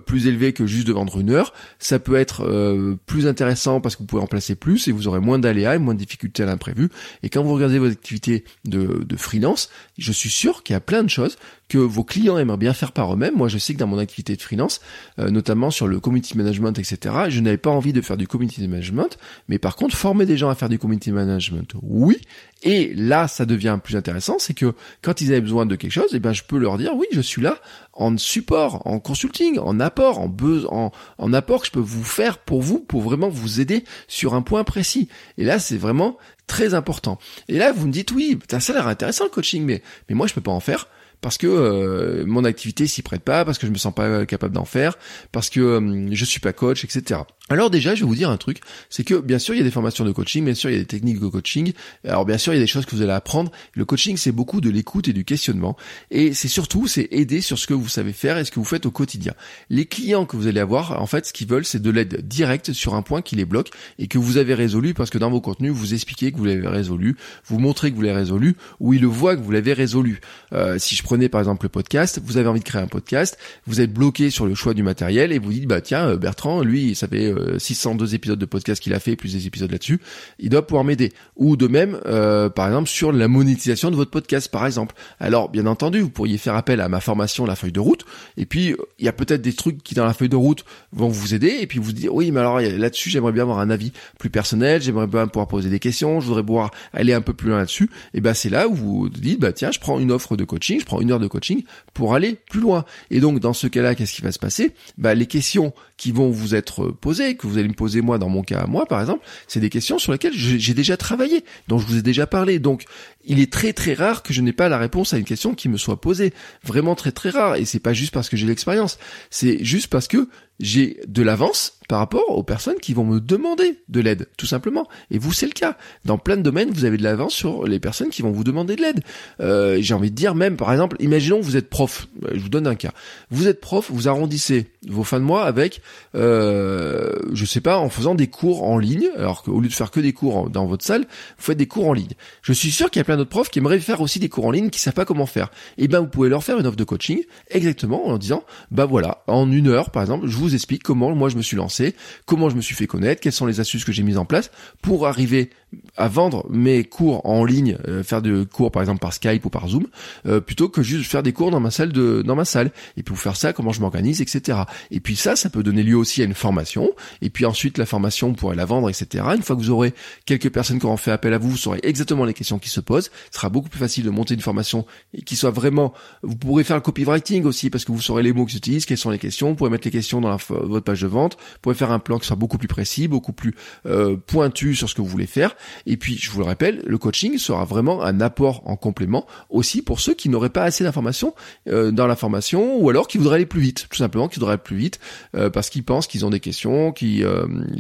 plus 0.06 0.28
élevé 0.28 0.54
que 0.54 0.68
juste 0.68 0.88
de 0.88 0.94
vendre 0.94 1.20
une 1.20 1.32
heure. 1.32 1.54
Ça 1.80 1.98
peut 2.00 2.16
être 2.16 2.98
plus 3.06 3.28
intéressant 3.28 3.82
parce 3.82 3.96
que 3.96 4.02
vous 4.02 4.06
pouvez 4.06 4.22
en 4.22 4.28
placer 4.28 4.56
plus 4.56 4.88
et 4.88 4.92
vous 4.92 5.08
aurez 5.08 5.20
moins 5.20 5.40
d'aléas 5.40 5.76
et 5.76 5.80
moins 5.80 5.94
de 5.96 6.00
difficultés 6.00 6.44
à 6.44 6.46
l'imprévu. 6.46 6.90
Et 7.24 7.30
quand 7.30 7.44
vous 7.44 7.54
regardez 7.54 7.80
vos 7.80 7.90
activités 7.90 8.44
de 8.66 9.18
freelance, 9.18 9.70
je 9.98 10.12
suis 10.12 10.30
sûr 10.30 10.62
qu'il 10.64 10.74
y 10.74 10.78
a 10.78 10.82
plein 10.82 11.04
de 11.04 11.10
choses 11.10 11.38
que 11.70 11.78
vos 11.78 12.04
clients 12.04 12.38
aimeraient 12.38 12.58
bien 12.58 12.74
faire 12.74 12.92
par 12.92 13.14
eux-mêmes. 13.14 13.36
Moi, 13.36 13.50
je 13.50 13.58
sais 13.58 13.74
que 13.74 13.80
dans 13.80 13.88
mon 13.88 13.98
activité 13.98 14.36
de 14.36 14.42
freelance, 14.42 14.80
euh, 15.20 15.30
notamment 15.30 15.70
sur 15.70 15.88
le 15.88 16.00
community 16.00 16.38
management, 16.38 16.78
etc., 16.80 17.16
je 17.30 17.42
n'avais 17.42 17.58
pas 17.58 17.70
envie 17.70 17.94
de 17.94 18.02
faire 18.02 18.18
du 18.18 18.28
community 18.28 18.66
management, 18.68 19.18
mais 19.50 19.60
par 19.60 19.76
contre, 19.76 19.96
former 19.96 20.26
des 20.26 20.38
gens 20.38 20.50
à 20.50 20.56
faire 20.56 20.70
du 20.70 20.80
community 20.80 21.12
management, 21.12 21.74
oui. 21.82 22.20
Et 22.64 22.94
là, 22.96 23.28
ça 23.28 23.46
devient 23.46 23.80
plus 23.84 23.96
intéressant, 23.96 24.40
c'est 24.40 24.54
que 24.54 24.74
quand 25.02 25.22
ils 25.22 25.32
avaient 25.32 25.42
besoin 25.42 25.66
de 25.66 25.76
quelque 25.76 25.92
chose, 25.92 26.10
eh 26.14 26.20
ben, 26.20 26.34
je 26.34 26.44
peux 26.44 26.58
leur 26.58 26.78
dire, 26.78 26.96
oui, 26.96 27.06
je 27.12 27.22
suis 27.22 27.42
là 27.42 27.60
en 27.94 28.18
support, 28.18 28.86
en 28.88 29.00
consulting, 29.00 29.60
en 29.60 29.80
apport, 29.80 30.20
en, 30.20 30.34
en, 30.70 30.92
en 31.18 31.34
apport 31.34 31.62
que 31.62 31.68
je 31.68 31.72
peux 31.72 31.80
vous 31.80 32.04
faire 32.04 32.38
pour 32.40 32.62
vous, 32.62 32.80
pour 32.80 33.02
vraiment 33.02 33.30
vous 33.30 33.60
aider 33.60 33.84
sur 34.08 34.34
un 34.34 34.42
point 34.42 34.64
précis. 34.64 35.08
Et 35.38 35.44
là, 35.44 35.60
c'est 35.60 35.78
vraiment 35.78 36.18
très 36.48 36.74
important. 36.74 37.20
Et 37.48 37.58
là, 37.58 37.72
vous 37.72 37.88
me 37.88 37.92
dites, 37.92 38.12
oui, 38.12 38.40
ça 38.50 38.58
a 38.72 38.76
l'air 38.76 38.88
intéressant 38.88 39.26
le 39.26 39.30
coaching, 39.30 39.64
mais, 39.64 39.84
mais 40.10 40.16
moi, 40.16 40.28
je 40.28 40.34
peux 40.34 40.42
pas 40.42 40.52
en 40.52 40.62
faire 40.62 40.88
parce 41.22 41.38
que 41.38 41.48
euh, 41.48 42.26
mon 42.26 42.44
activité 42.44 42.88
s'y 42.88 43.02
prête 43.02 43.24
pas, 43.24 43.46
parce 43.46 43.58
que 43.58 43.68
je 43.68 43.72
me 43.72 43.78
sens 43.78 43.94
pas 43.94 44.26
capable 44.26 44.54
d'en 44.54 44.66
faire, 44.66 44.98
parce 45.32 45.50
que 45.50 45.60
euh, 45.60 46.10
je 46.12 46.26
suis 46.26 46.40
pas 46.40 46.54
coach, 46.54 46.84
etc. 46.84 47.22
Alors 47.50 47.70
déjà, 47.70 47.96
je 47.96 48.02
vais 48.02 48.08
vous 48.08 48.16
dire 48.16 48.30
un 48.30 48.38
truc, 48.38 48.60
c'est 48.90 49.06
que 49.06 49.16
bien 49.16 49.40
sûr 49.40 49.54
il 49.54 49.58
y 49.58 49.62
a 49.62 49.64
des 49.64 49.72
formations 49.72 50.04
de 50.04 50.12
coaching, 50.12 50.44
bien 50.44 50.54
sûr 50.54 50.70
il 50.70 50.74
y 50.74 50.76
a 50.76 50.80
des 50.80 50.86
techniques 50.86 51.20
de 51.20 51.28
coaching, 51.28 51.72
alors 52.04 52.26
bien 52.26 52.38
sûr 52.38 52.54
il 52.54 52.58
y 52.58 52.60
a 52.60 52.64
des 52.64 52.68
choses 52.68 52.86
que 52.86 52.94
vous 52.94 53.02
allez 53.02 53.14
apprendre. 53.14 53.52
Le 53.74 53.86
coaching 53.86 54.18
c'est 54.18 54.34
beaucoup 54.34 54.60
de 54.60 54.70
l'écoute 54.70 55.08
et 55.08 55.14
du 55.14 55.24
questionnement, 55.24 55.78
et 56.12 56.34
c'est 56.34 56.50
surtout 56.50 56.88
c'est 56.88 57.08
aider 57.12 57.40
sur 57.40 57.58
ce 57.58 57.66
que 57.66 57.74
vous 57.74 57.88
savez 57.88 58.12
faire 58.12 58.38
et 58.38 58.44
ce 58.44 58.52
que 58.52 58.60
vous 58.60 58.66
faites 58.66 58.86
au 58.86 58.92
quotidien. 58.92 59.34
Les 59.70 59.86
clients 59.86 60.26
que 60.26 60.36
vous 60.36 60.48
allez 60.48 60.60
avoir, 60.60 61.02
en 61.02 61.08
fait, 61.08 61.26
ce 61.26 61.34
qu'ils 61.34 61.48
veulent 61.48 61.66
c'est 61.66 61.82
de 61.82 61.90
l'aide 61.90 62.28
directe 62.28 62.74
sur 62.74 62.96
un 62.96 63.02
point 63.02 63.22
qui 63.22 63.38
les 63.38 63.46
bloque 63.46 63.70
et 63.98 64.08
que 64.08 64.18
vous 64.18 64.38
avez 64.38 64.54
résolu 64.54 64.94
parce 64.94 65.10
que 65.10 65.18
dans 65.18 65.32
vos 65.32 65.42
contenus 65.42 65.72
vous 65.72 65.94
expliquez 65.94 66.34
que 66.34 66.38
vous 66.38 66.46
l'avez 66.46 66.68
résolu, 66.68 67.16
vous 67.46 67.60
montrez 67.60 67.92
que 67.92 67.96
vous 67.96 68.02
l'avez 68.02 68.20
résolu, 68.20 68.56
ou 68.82 68.94
ils 68.94 69.02
le 69.02 69.08
voient 69.08 69.38
que 69.38 69.42
vous 69.42 69.52
l'avez 69.52 69.72
résolu. 69.72 70.20
Euh, 70.52 70.78
si 70.80 70.96
prenez 71.08 71.30
par 71.30 71.40
exemple 71.40 71.64
le 71.64 71.70
podcast, 71.70 72.20
vous 72.22 72.36
avez 72.36 72.50
envie 72.50 72.60
de 72.60 72.66
créer 72.66 72.82
un 72.82 72.88
podcast, 72.88 73.38
vous 73.66 73.80
êtes 73.80 73.94
bloqué 73.94 74.30
sur 74.30 74.46
le 74.46 74.56
choix 74.56 74.74
du 74.74 74.84
matériel 74.84 75.32
et 75.32 75.40
vous 75.40 75.54
dites 75.54 75.66
bah 75.66 75.80
tiens 75.80 76.10
euh, 76.10 76.18
Bertrand, 76.18 76.64
lui 76.64 76.96
ça 76.96 77.08
fait 77.08 77.34
602 77.58 78.04
euh, 78.04 78.16
épisodes 78.16 78.38
de 78.38 78.46
podcast 78.46 78.84
qu'il 78.84 78.94
a 78.94 79.00
fait 79.00 79.16
plus 79.16 79.32
des 79.32 79.48
épisodes 79.48 79.72
là-dessus, 79.72 80.02
il 80.38 80.50
doit 80.50 80.68
pouvoir 80.68 80.84
m'aider. 80.84 81.14
Ou 81.38 81.56
de 81.56 81.68
même 81.68 81.98
euh, 82.08 82.50
par 82.50 82.68
exemple 82.68 82.90
sur 82.90 83.14
la 83.14 83.30
monétisation 83.30 83.90
de 83.90 83.96
votre 83.96 84.12
podcast 84.12 84.52
par 84.52 84.66
exemple. 84.66 84.96
Alors 85.22 85.48
bien 85.48 85.66
entendu, 85.66 86.02
vous 86.02 86.10
pourriez 86.10 86.38
faire 86.38 86.56
appel 86.56 86.82
à 86.82 86.90
ma 86.90 87.00
formation 87.00 87.46
la 87.46 87.56
feuille 87.56 87.72
de 87.72 87.80
route 87.80 88.06
et 88.36 88.46
puis 88.46 88.76
il 89.00 89.06
y 89.06 89.08
a 89.08 89.14
peut-être 89.14 89.42
des 89.42 89.54
trucs 89.54 89.82
qui 89.82 89.96
dans 89.96 90.06
la 90.06 90.14
feuille 90.14 90.28
de 90.28 90.36
route 90.36 90.66
vont 90.92 91.08
vous 91.08 91.34
aider 91.34 91.56
et 91.62 91.68
puis 91.68 91.80
vous 91.80 91.94
dire 91.94 92.14
oui 92.14 92.32
mais 92.32 92.42
alors 92.42 92.60
là-dessus 92.60 93.10
j'aimerais 93.10 93.32
bien 93.32 93.44
avoir 93.44 93.60
un 93.60 93.70
avis 93.70 93.94
plus 94.20 94.30
personnel, 94.30 94.82
j'aimerais 94.82 95.08
bien 95.08 95.26
pouvoir 95.28 95.48
poser 95.48 95.70
des 95.70 95.80
questions, 95.80 96.20
je 96.20 96.28
voudrais 96.28 96.44
pouvoir 96.44 96.72
aller 96.92 97.14
un 97.14 97.22
peu 97.22 97.32
plus 97.32 97.48
loin 97.48 97.60
là-dessus. 97.60 97.90
Et 98.14 98.20
ben 98.20 98.34
c'est 98.34 98.50
là 98.50 98.68
où 98.68 98.74
vous 98.74 99.08
dites 99.08 99.40
bah 99.40 99.54
tiens 99.54 99.72
je 99.72 99.80
prends 99.80 100.00
une 100.00 100.12
offre 100.12 100.36
de 100.36 100.44
coaching, 100.44 100.82
je 100.82 100.86
prends 100.86 100.97
une 101.02 101.12
heure 101.12 101.20
de 101.20 101.28
coaching 101.28 101.64
pour 101.94 102.14
aller 102.16 102.38
plus 102.50 102.62
loin. 102.62 102.86
Et 103.12 103.20
donc 103.20 103.40
dans 103.40 103.54
ce 103.54 103.68
cas-là, 103.68 103.96
qu'est-ce 103.96 104.14
qui 104.14 104.22
va 104.22 104.32
se 104.32 104.40
passer? 104.40 104.74
Bah, 104.98 105.16
Les 105.16 105.26
questions 105.26 105.74
qui 105.98 106.12
vont 106.12 106.30
vous 106.30 106.56
être 106.56 106.88
posées, 106.90 107.36
que 107.36 107.48
vous 107.48 107.58
allez 107.58 107.68
me 107.68 107.74
poser 107.74 108.02
moi 108.02 108.18
dans 108.18 108.30
mon 108.30 108.44
cas 108.44 108.66
moi 108.68 108.86
par 108.86 109.02
exemple, 109.02 109.26
c'est 109.48 109.60
des 109.60 109.70
questions 109.70 110.00
sur 110.00 110.12
lesquelles 110.12 110.34
j'ai 110.34 110.74
déjà 110.74 110.98
travaillé, 110.98 111.44
dont 111.68 111.80
je 111.80 111.88
vous 111.88 111.98
ai 111.98 112.02
déjà 112.02 112.28
parlé. 112.28 112.60
Donc 112.60 112.86
il 113.24 113.40
est 113.40 113.52
très 113.52 113.74
très 113.74 113.94
rare 113.94 114.24
que 114.24 114.34
je 114.34 114.42
n'ai 114.42 114.54
pas 114.54 114.70
la 114.70 114.78
réponse 114.78 115.14
à 115.14 115.18
une 115.18 115.26
question 115.26 115.54
qui 115.54 115.70
me 115.70 115.78
soit 115.78 116.00
posée. 116.00 116.34
Vraiment 116.64 116.96
très 116.96 117.12
très 117.12 117.30
rare. 117.30 117.56
Et 117.56 117.66
c'est 117.66 117.80
pas 117.80 117.94
juste 117.94 118.14
parce 118.14 118.30
que 118.30 118.38
j'ai 118.38 118.48
l'expérience. 118.48 118.98
C'est 119.30 119.64
juste 119.64 119.88
parce 119.88 120.08
que 120.08 120.30
j'ai 120.60 121.00
de 121.08 121.22
l'avance 121.22 121.74
par 121.88 122.00
rapport 122.00 122.30
aux 122.30 122.44
personnes 122.44 122.80
qui 122.82 122.94
vont 122.94 123.06
me 123.06 123.20
demander 123.20 123.80
de 123.88 124.02
l'aide, 124.02 124.28
tout 124.38 124.46
simplement. 124.46 124.88
Et 125.10 125.18
vous, 125.18 125.32
c'est 125.32 125.46
le 125.46 125.54
cas. 125.54 125.78
Dans 126.04 126.18
plein 126.18 126.36
de 126.36 126.42
domaines, 126.42 126.70
vous 126.70 126.86
avez 126.86 126.98
de 126.98 127.04
l'avance 127.04 127.34
sur 127.34 127.66
les 127.66 127.80
personnes 127.80 128.10
qui 128.10 128.22
vont 128.22 128.32
vous 128.32 128.44
demander 128.44 128.76
de 128.76 128.82
l'aide. 128.82 129.02
Euh, 129.40 129.78
j'ai 129.80 129.94
envie 129.94 130.12
de 130.12 130.16
dire 130.16 130.36
même, 130.36 130.58
par 130.58 130.72
exemple, 130.72 130.98
imaginons 131.00 131.40
que 131.40 131.46
vous 131.46 131.56
êtes 131.56 131.70
prof. 131.70 132.08
Euh, 132.24 132.32
je 132.34 132.40
vous 132.40 132.50
donne 132.50 132.68
un 132.68 132.76
cas. 132.76 132.92
Vous 133.32 133.48
êtes 133.48 133.62
prof, 133.62 133.90
vous 133.90 134.08
arrondissez 134.08 134.68
vos 134.88 135.04
fins 135.04 135.20
de 135.20 135.26
mois 135.26 135.46
avec, 135.46 135.82
euh, 136.16 137.14
je 137.32 137.46
sais 137.46 137.62
pas, 137.62 137.78
en 137.78 137.90
faisant 137.90 138.16
des 138.16 138.28
cours 138.28 138.64
en 138.64 138.78
ligne, 138.78 139.10
alors 139.16 139.44
qu'au 139.44 139.60
lieu 139.60 139.70
de 139.70 139.74
faire 139.74 139.92
que 139.92 140.00
des 140.00 140.14
cours 140.14 140.50
dans 140.50 140.66
votre 140.66 140.84
salle, 140.84 141.02
vous 141.02 141.44
faites 141.44 141.58
des 141.58 141.68
cours 141.68 141.88
en 141.88 141.94
ligne. 141.94 142.14
Je 142.42 142.52
suis 142.52 142.72
sûr 142.72 142.92
qu'il 142.92 143.00
y 143.00 143.02
a 143.02 143.06
plein 143.06 143.18
d'autres 143.18 143.30
profs 143.30 143.50
qui 143.50 143.60
aimeraient 143.60 143.80
faire 143.80 144.02
aussi 144.02 144.20
des 144.20 144.30
cours 144.30 144.46
en 144.46 144.52
ligne, 144.52 144.70
qui 144.70 144.80
savent 144.80 144.94
pas 144.94 145.06
comment 145.06 145.26
faire. 145.26 145.52
Eh 145.78 145.88
ben, 145.88 146.02
vous 146.02 146.08
pouvez 146.08 146.28
leur 146.28 146.44
faire 146.44 146.60
une 146.60 146.68
offre 146.68 146.78
de 146.78 146.84
coaching, 146.84 147.24
exactement, 147.50 148.08
en 148.08 148.18
disant, 148.18 148.44
bah 148.72 148.86
voilà, 148.86 149.24
en 149.28 149.50
une 149.52 149.68
heure, 149.68 149.92
par 149.92 150.04
exemple, 150.04 150.28
je 150.28 150.36
vous 150.36 150.47
explique 150.56 150.84
comment 150.84 151.14
moi 151.16 151.30
je 151.30 151.38
me 151.38 151.42
suis 151.42 151.58
lancé, 151.58 151.96
comment 152.26 152.50
je 152.50 152.56
me 152.56 152.62
suis 152.62 152.76
fait 152.76 152.88
connaître, 152.88 153.22
quelles 153.22 153.32
sont 153.34 153.46
les 153.46 153.60
astuces 153.60 153.86
que 153.86 153.92
j'ai 153.92 154.04
mises 154.04 154.18
en 154.18 154.26
place 154.26 154.52
pour 154.82 155.08
arriver 155.08 155.50
à 155.98 156.08
vendre 156.08 156.46
mes 156.50 156.84
cours 156.84 157.26
en 157.26 157.44
ligne, 157.44 157.78
euh, 157.88 158.04
faire 158.04 158.22
des 158.22 158.46
cours 158.46 158.72
par 158.72 158.82
exemple 158.82 159.00
par 159.00 159.14
Skype 159.14 159.44
ou 159.46 159.50
par 159.50 159.68
Zoom, 159.68 159.88
euh, 160.26 160.40
plutôt 160.40 160.70
que 160.70 160.82
juste 160.82 161.10
faire 161.10 161.24
des 161.24 161.34
cours 161.34 161.52
dans 161.52 161.60
ma 161.60 161.72
salle 161.72 161.92
de 161.92 162.22
dans 162.26 162.36
ma 162.36 162.46
salle. 162.46 162.72
Et 162.96 163.04
puis 163.04 163.14
vous 163.14 163.20
faire 163.20 163.36
ça, 163.36 163.52
comment 163.52 163.72
je 163.72 163.82
m'organise, 163.82 164.22
etc. 164.22 164.60
Et 164.92 165.00
puis 165.00 165.16
ça, 165.16 165.36
ça 165.36 165.50
peut 165.50 165.64
donner 165.64 165.84
lieu 165.84 165.98
aussi 165.98 166.22
à 166.22 166.26
une 166.26 166.34
formation. 166.34 166.90
Et 167.22 167.30
puis 167.30 167.46
ensuite 167.46 167.78
la 167.78 167.86
formation, 167.86 168.30
vous 168.30 168.36
pourrez 168.36 168.56
la 168.56 168.66
vendre, 168.66 168.90
etc. 168.90 169.26
Une 169.36 169.42
fois 169.42 169.56
que 169.56 169.62
vous 169.62 169.70
aurez 169.70 169.94
quelques 170.26 170.50
personnes 170.50 170.80
qui 170.80 170.86
auront 170.86 170.98
fait 170.98 171.12
appel 171.12 171.34
à 171.34 171.38
vous, 171.38 171.50
vous 171.50 171.58
saurez 171.58 171.80
exactement 171.84 172.24
les 172.24 172.34
questions 172.34 172.60
qui 172.60 172.70
se 172.70 172.80
posent. 172.80 173.12
Ce 173.32 173.38
sera 173.38 173.50
beaucoup 173.50 173.70
plus 173.70 173.80
facile 173.80 174.06
de 174.06 174.10
monter 174.10 174.36
une 174.36 174.42
formation 174.42 174.86
qui 175.26 175.36
soit 175.36 175.52
vraiment. 175.52 175.94
Vous 176.24 176.36
pourrez 176.36 176.64
faire 176.64 176.78
le 176.78 176.82
copywriting 176.82 177.44
aussi 177.44 177.70
parce 177.70 177.84
que 177.84 177.92
vous 177.92 178.02
saurez 178.02 178.24
les 178.24 178.32
mots 178.32 178.46
qui 178.46 178.54
s'utilisent, 178.54 178.86
quelles 178.86 178.98
sont 178.98 179.10
les 179.10 179.20
questions. 179.20 179.50
Vous 179.50 179.56
pourrez 179.56 179.70
mettre 179.70 179.86
les 179.88 179.92
questions 179.92 180.22
dans 180.22 180.38
votre 180.48 180.86
page 180.86 181.02
de 181.02 181.08
vente. 181.08 181.36
Vous 181.36 181.60
pourrez 181.62 181.76
faire 181.76 181.92
un 181.92 182.00
plan 182.00 182.20
qui 182.20 182.28
soit 182.28 182.36
beaucoup 182.36 182.58
plus 182.58 182.68
précis, 182.70 183.08
beaucoup 183.08 183.34
plus 183.34 183.54
euh, 183.86 184.16
pointu 184.16 184.76
sur 184.76 184.90
ce 184.90 184.96
que 184.96 185.02
vous 185.02 185.08
voulez 185.08 185.28
faire. 185.28 185.56
Et 185.86 185.98
puis, 185.98 186.18
je 186.18 186.30
vous 186.30 186.40
le 186.40 186.46
rappelle, 186.46 186.82
le 186.86 186.98
coaching 186.98 187.38
sera 187.38 187.66
vraiment 187.66 188.04
un 188.04 188.22
apport 188.22 188.62
en 188.66 188.76
complément 188.76 189.26
aussi 189.50 189.82
pour 189.82 190.00
ceux 190.00 190.14
qui 190.14 190.30
n'auraient 190.30 190.50
pas 190.50 190.64
assez 190.64 190.84
d'informations 190.84 191.34
euh, 191.68 191.92
dans 191.92 192.08
la 192.08 192.16
formation 192.16 192.78
ou 192.78 192.90
alors 192.90 193.08
qui 193.08 193.18
voudraient 193.18 193.36
aller 193.36 193.46
plus 193.46 193.62
vite, 193.62 193.88
tout 193.90 193.98
simplement, 193.98 194.28
qui 194.28 194.40
voudraient 194.40 194.54
aller 194.54 194.62
plus 194.64 194.78
vite 194.78 195.00
euh, 195.36 195.50
parce 195.50 195.70
qu'ils 195.70 195.84
pensent 195.84 196.08
qu'ils 196.08 196.26
ont 196.26 196.30
des 196.30 196.40
questions, 196.40 196.92
qui, 196.92 197.24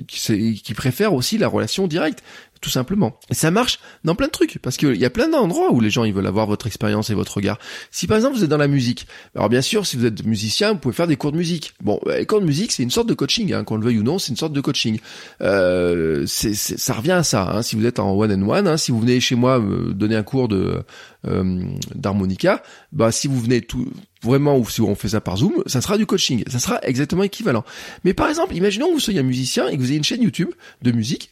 qui, 0.07 0.61
qui 0.61 0.73
préfèrent 0.73 1.13
aussi 1.13 1.37
la 1.37 1.47
relation 1.47 1.87
directe 1.87 2.23
tout 2.61 2.69
simplement. 2.69 3.19
Et 3.29 3.33
ça 3.33 3.51
marche 3.51 3.79
dans 4.03 4.15
plein 4.15 4.27
de 4.27 4.31
trucs, 4.31 4.59
parce 4.59 4.77
qu'il 4.77 4.95
y 4.95 5.05
a 5.05 5.09
plein 5.09 5.29
d'endroits 5.29 5.71
où 5.71 5.79
les 5.79 5.89
gens 5.89 6.03
ils 6.03 6.13
veulent 6.13 6.27
avoir 6.27 6.47
votre 6.47 6.67
expérience 6.67 7.09
et 7.09 7.13
votre 7.13 7.35
regard. 7.35 7.59
Si 7.91 8.07
par 8.07 8.17
exemple 8.17 8.35
vous 8.35 8.43
êtes 8.43 8.49
dans 8.49 8.57
la 8.57 8.67
musique, 8.67 9.07
alors 9.35 9.49
bien 9.49 9.61
sûr 9.61 9.85
si 9.85 9.97
vous 9.97 10.05
êtes 10.05 10.25
musicien, 10.25 10.73
vous 10.73 10.79
pouvez 10.79 10.95
faire 10.95 11.07
des 11.07 11.15
cours 11.15 11.31
de 11.31 11.37
musique. 11.37 11.73
Bon, 11.81 11.99
bah, 12.05 12.17
les 12.17 12.25
cours 12.25 12.41
de 12.41 12.45
musique 12.45 12.71
c'est 12.71 12.83
une 12.83 12.91
sorte 12.91 13.07
de 13.07 13.13
coaching, 13.13 13.53
hein, 13.53 13.63
qu'on 13.63 13.77
le 13.77 13.83
veuille 13.83 13.99
ou 13.99 14.03
non, 14.03 14.19
c'est 14.19 14.29
une 14.29 14.37
sorte 14.37 14.53
de 14.53 14.61
coaching. 14.61 14.99
Euh, 15.41 16.23
c'est, 16.27 16.53
ça 16.53 16.93
revient 16.93 17.11
à 17.11 17.23
ça. 17.23 17.49
Hein, 17.51 17.61
si 17.61 17.75
vous 17.75 17.85
êtes 17.85 17.99
en 17.99 18.11
one 18.11 18.31
and 18.31 18.47
one, 18.47 18.67
hein, 18.67 18.77
si 18.77 18.91
vous 18.91 18.99
venez 18.99 19.19
chez 19.19 19.35
moi 19.35 19.59
me 19.59 19.93
donner 19.93 20.15
un 20.15 20.23
cours 20.23 20.47
de 20.47 20.83
euh, 21.27 21.63
d'harmonica, 21.95 22.63
bah 22.91 23.11
si 23.11 23.27
vous 23.27 23.39
venez 23.39 23.61
tout 23.61 23.87
vraiment 24.21 24.57
ou 24.57 24.67
si 24.69 24.81
on 24.81 24.95
fait 24.95 25.09
ça 25.09 25.21
par 25.21 25.37
Zoom, 25.37 25.63
ça 25.65 25.81
sera 25.81 25.97
du 25.97 26.05
coaching, 26.05 26.43
ça 26.47 26.59
sera 26.59 26.79
exactement 26.83 27.23
équivalent. 27.23 27.63
Mais 28.03 28.13
par 28.13 28.29
exemple, 28.29 28.55
imaginons 28.55 28.87
que 28.87 28.93
vous 28.93 28.99
soyez 28.99 29.19
un 29.19 29.23
musicien 29.23 29.67
et 29.67 29.75
que 29.75 29.81
vous 29.81 29.89
ayez 29.89 29.97
une 29.97 30.03
chaîne 30.03 30.21
YouTube 30.21 30.49
de 30.81 30.91
musique 30.91 31.31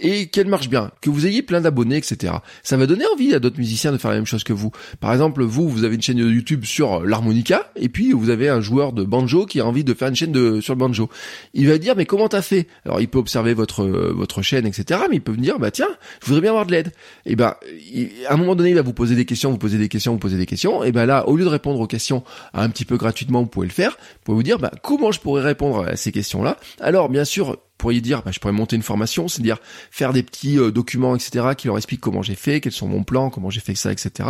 et 0.00 0.26
qu'elle 0.26 0.48
marche 0.48 0.68
bien, 0.68 0.90
que 1.00 1.10
vous 1.10 1.26
ayez 1.26 1.42
plein 1.42 1.60
d'abonnés, 1.60 1.96
etc. 1.96 2.32
Ça 2.62 2.76
va 2.76 2.86
donner 2.86 3.04
envie 3.14 3.34
à 3.34 3.38
d'autres 3.38 3.58
musiciens 3.58 3.92
de 3.92 3.98
faire 3.98 4.10
la 4.10 4.16
même 4.16 4.26
chose 4.26 4.44
que 4.44 4.52
vous. 4.52 4.70
Par 4.98 5.12
exemple, 5.12 5.42
vous, 5.44 5.68
vous 5.68 5.84
avez 5.84 5.94
une 5.94 6.02
chaîne 6.02 6.18
YouTube 6.18 6.64
sur 6.64 7.04
l'harmonica, 7.04 7.70
et 7.76 7.88
puis 7.88 8.12
vous 8.12 8.30
avez 8.30 8.48
un 8.48 8.60
joueur 8.60 8.92
de 8.92 9.04
banjo 9.04 9.46
qui 9.46 9.60
a 9.60 9.66
envie 9.66 9.84
de 9.84 9.94
faire 9.94 10.08
une 10.08 10.16
chaîne 10.16 10.32
de 10.32 10.60
sur 10.60 10.74
le 10.74 10.78
banjo. 10.78 11.08
Il 11.54 11.68
va 11.68 11.78
dire 11.78 11.94
mais 11.96 12.06
comment 12.06 12.28
t'as 12.28 12.42
fait? 12.42 12.66
Alors 12.84 13.00
il 13.00 13.08
peut 13.08 13.18
observer 13.18 13.54
votre 13.54 13.84
votre 13.84 14.42
chaîne, 14.42 14.66
etc. 14.66 15.00
Mais 15.10 15.16
il 15.16 15.22
peut 15.22 15.32
me 15.32 15.42
dire 15.42 15.58
bah 15.58 15.70
tiens, 15.70 15.88
je 16.22 16.26
voudrais 16.26 16.40
bien 16.40 16.50
avoir 16.50 16.66
de 16.66 16.72
l'aide. 16.72 16.92
Et 17.26 17.36
ben 17.36 17.54
à 18.28 18.34
un 18.34 18.36
moment 18.36 18.54
donné, 18.54 18.70
il 18.70 18.76
va 18.76 18.82
vous 18.82 18.92
poser 18.92 19.14
des 19.14 19.24
questions, 19.24 19.50
vous 19.50 19.58
posez 19.58 19.78
des 19.78 19.88
questions, 19.88 20.12
vous 20.12 20.18
posez 20.18 20.36
des 20.36 20.46
questions. 20.46 20.82
Et 20.84 20.92
ben 20.92 21.06
là, 21.06 21.28
au 21.28 21.36
lieu 21.36 21.44
de 21.44 21.50
répondre 21.50 21.80
aux 21.80 21.86
questions 21.86 22.24
un 22.54 22.68
petit 22.70 22.84
peu 22.84 22.96
gratuitement, 22.96 23.42
vous 23.42 23.48
pouvez 23.48 23.66
le 23.66 23.72
faire. 23.72 23.90
Vous 23.90 24.24
pouvez 24.24 24.36
vous 24.36 24.42
dire 24.42 24.58
bah 24.58 24.72
comment 24.82 25.12
je 25.12 25.20
pourrais 25.20 25.42
répondre 25.42 25.86
à 25.86 25.96
ces 25.96 26.12
questions-là? 26.12 26.56
Alors 26.80 27.08
bien 27.08 27.24
sûr, 27.24 27.58
pourriez 27.80 28.00
dire, 28.00 28.22
bah, 28.22 28.30
je 28.32 28.38
pourrais 28.38 28.52
monter 28.52 28.76
une 28.76 28.82
formation, 28.82 29.28
c'est-à-dire 29.28 29.58
faire 29.90 30.12
des 30.12 30.22
petits 30.22 30.58
euh, 30.58 30.70
documents, 30.70 31.16
etc., 31.16 31.48
qui 31.56 31.66
leur 31.66 31.76
expliquent 31.76 32.00
comment 32.00 32.22
j'ai 32.22 32.34
fait, 32.34 32.60
quels 32.60 32.72
sont 32.72 32.88
mon 32.88 33.02
plan, 33.02 33.30
comment 33.30 33.50
j'ai 33.50 33.60
fait 33.60 33.74
ça, 33.74 33.90
etc., 33.92 34.28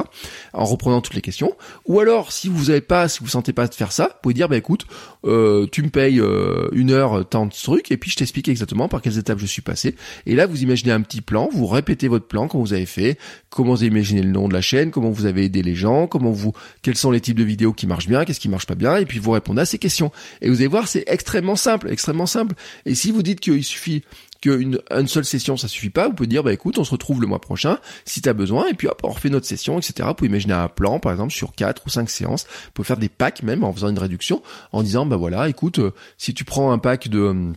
en 0.52 0.64
reprenant 0.64 1.00
toutes 1.00 1.14
les 1.14 1.20
questions. 1.20 1.54
Ou 1.86 2.00
alors, 2.00 2.32
si 2.32 2.48
vous 2.48 2.66
n'avez 2.66 2.80
pas, 2.80 3.08
si 3.08 3.20
vous 3.20 3.28
sentez 3.28 3.52
pas 3.52 3.66
de 3.66 3.74
faire 3.74 3.92
ça, 3.92 4.04
vous 4.04 4.18
pouvez 4.22 4.34
dire, 4.34 4.48
bah 4.48 4.56
écoute, 4.56 4.86
euh, 5.24 5.66
tu 5.70 5.82
me 5.82 5.90
payes 5.90 6.20
euh, 6.20 6.68
une 6.72 6.90
heure, 6.90 7.28
tant 7.28 7.46
de 7.46 7.52
trucs, 7.52 7.90
et 7.90 7.96
puis 7.96 8.10
je 8.10 8.16
t'explique 8.16 8.48
exactement 8.48 8.88
par 8.88 9.02
quelles 9.02 9.18
étapes 9.18 9.38
je 9.38 9.46
suis 9.46 9.62
passé. 9.62 9.96
Et 10.26 10.34
là, 10.34 10.46
vous 10.46 10.62
imaginez 10.62 10.92
un 10.92 11.00
petit 11.02 11.20
plan, 11.20 11.48
vous 11.52 11.66
répétez 11.66 12.08
votre 12.08 12.26
plan, 12.26 12.48
comment 12.48 12.64
vous 12.64 12.72
avez 12.72 12.86
fait, 12.86 13.18
comment 13.50 13.72
vous 13.72 13.82
avez 13.82 13.88
imaginé 13.88 14.22
le 14.22 14.30
nom 14.30 14.48
de 14.48 14.54
la 14.54 14.60
chaîne, 14.60 14.90
comment 14.90 15.10
vous 15.10 15.26
avez 15.26 15.44
aidé 15.44 15.62
les 15.62 15.74
gens, 15.74 16.06
comment 16.06 16.30
vous, 16.30 16.52
quels 16.82 16.96
sont 16.96 17.10
les 17.10 17.20
types 17.20 17.38
de 17.38 17.44
vidéos 17.44 17.72
qui 17.72 17.86
marchent 17.86 18.08
bien, 18.08 18.24
qu'est-ce 18.24 18.40
qui 18.40 18.48
marche 18.48 18.66
pas 18.66 18.74
bien, 18.74 18.96
et 18.96 19.06
puis 19.06 19.18
vous 19.18 19.32
répondez 19.32 19.62
à 19.62 19.66
ces 19.66 19.78
questions. 19.78 20.12
Et 20.40 20.48
vous 20.48 20.56
allez 20.56 20.68
voir, 20.68 20.88
c'est 20.88 21.04
extrêmement 21.06 21.56
simple, 21.56 21.90
extrêmement 21.90 22.26
simple. 22.26 22.54
Et 22.86 22.94
si 22.94 23.10
vous 23.10 23.22
dites 23.22 23.39
qu'il 23.40 23.64
suffit 23.64 24.05
qu'une 24.40 24.81
une 24.90 25.09
seule 25.09 25.24
session 25.24 25.57
ça 25.57 25.68
suffit 25.68 25.90
pas, 25.90 26.09
vous 26.09 26.14
pouvez 26.14 26.26
dire 26.26 26.42
bah 26.42 26.53
écoute 26.53 26.79
on 26.79 26.85
se 26.85 26.90
retrouve 26.92 27.20
le 27.20 27.26
mois 27.26 27.40
prochain 27.40 27.79
si 28.05 28.22
tu 28.22 28.29
as 28.29 28.33
besoin. 28.33 28.68
Et 28.68 28.74
puis 28.74 28.88
hop 28.88 29.00
on 29.05 29.11
refait 29.11 29.31
notre 29.31 29.46
session 29.46 29.79
etc. 29.79 30.09
Vous 30.09 30.14
pouvez 30.14 30.29
imaginer 30.29 30.55
un 30.55 30.68
plan 30.68 30.98
par 30.98 31.12
exemple 31.12 31.33
sur 31.33 31.55
quatre 31.55 31.83
ou 31.87 31.90
cinq 31.90 32.11
séances, 32.11 32.44
vous 32.44 32.70
pouvez 32.74 32.87
faire 32.87 32.96
des 32.96 33.09
packs 33.09 33.42
même 33.42 33.64
en 33.64 33.72
faisant 33.72 33.88
une 33.88 33.98
réduction 33.98 34.42
en 34.72 34.83
disant 34.83 35.07
bah 35.07 35.16
voilà 35.16 35.48
écoute 35.48 35.79
euh, 35.79 35.92
si 36.16 36.35
tu 36.35 36.44
prends 36.44 36.72
un 36.72 36.79
pack 36.79 37.09
de 37.09 37.53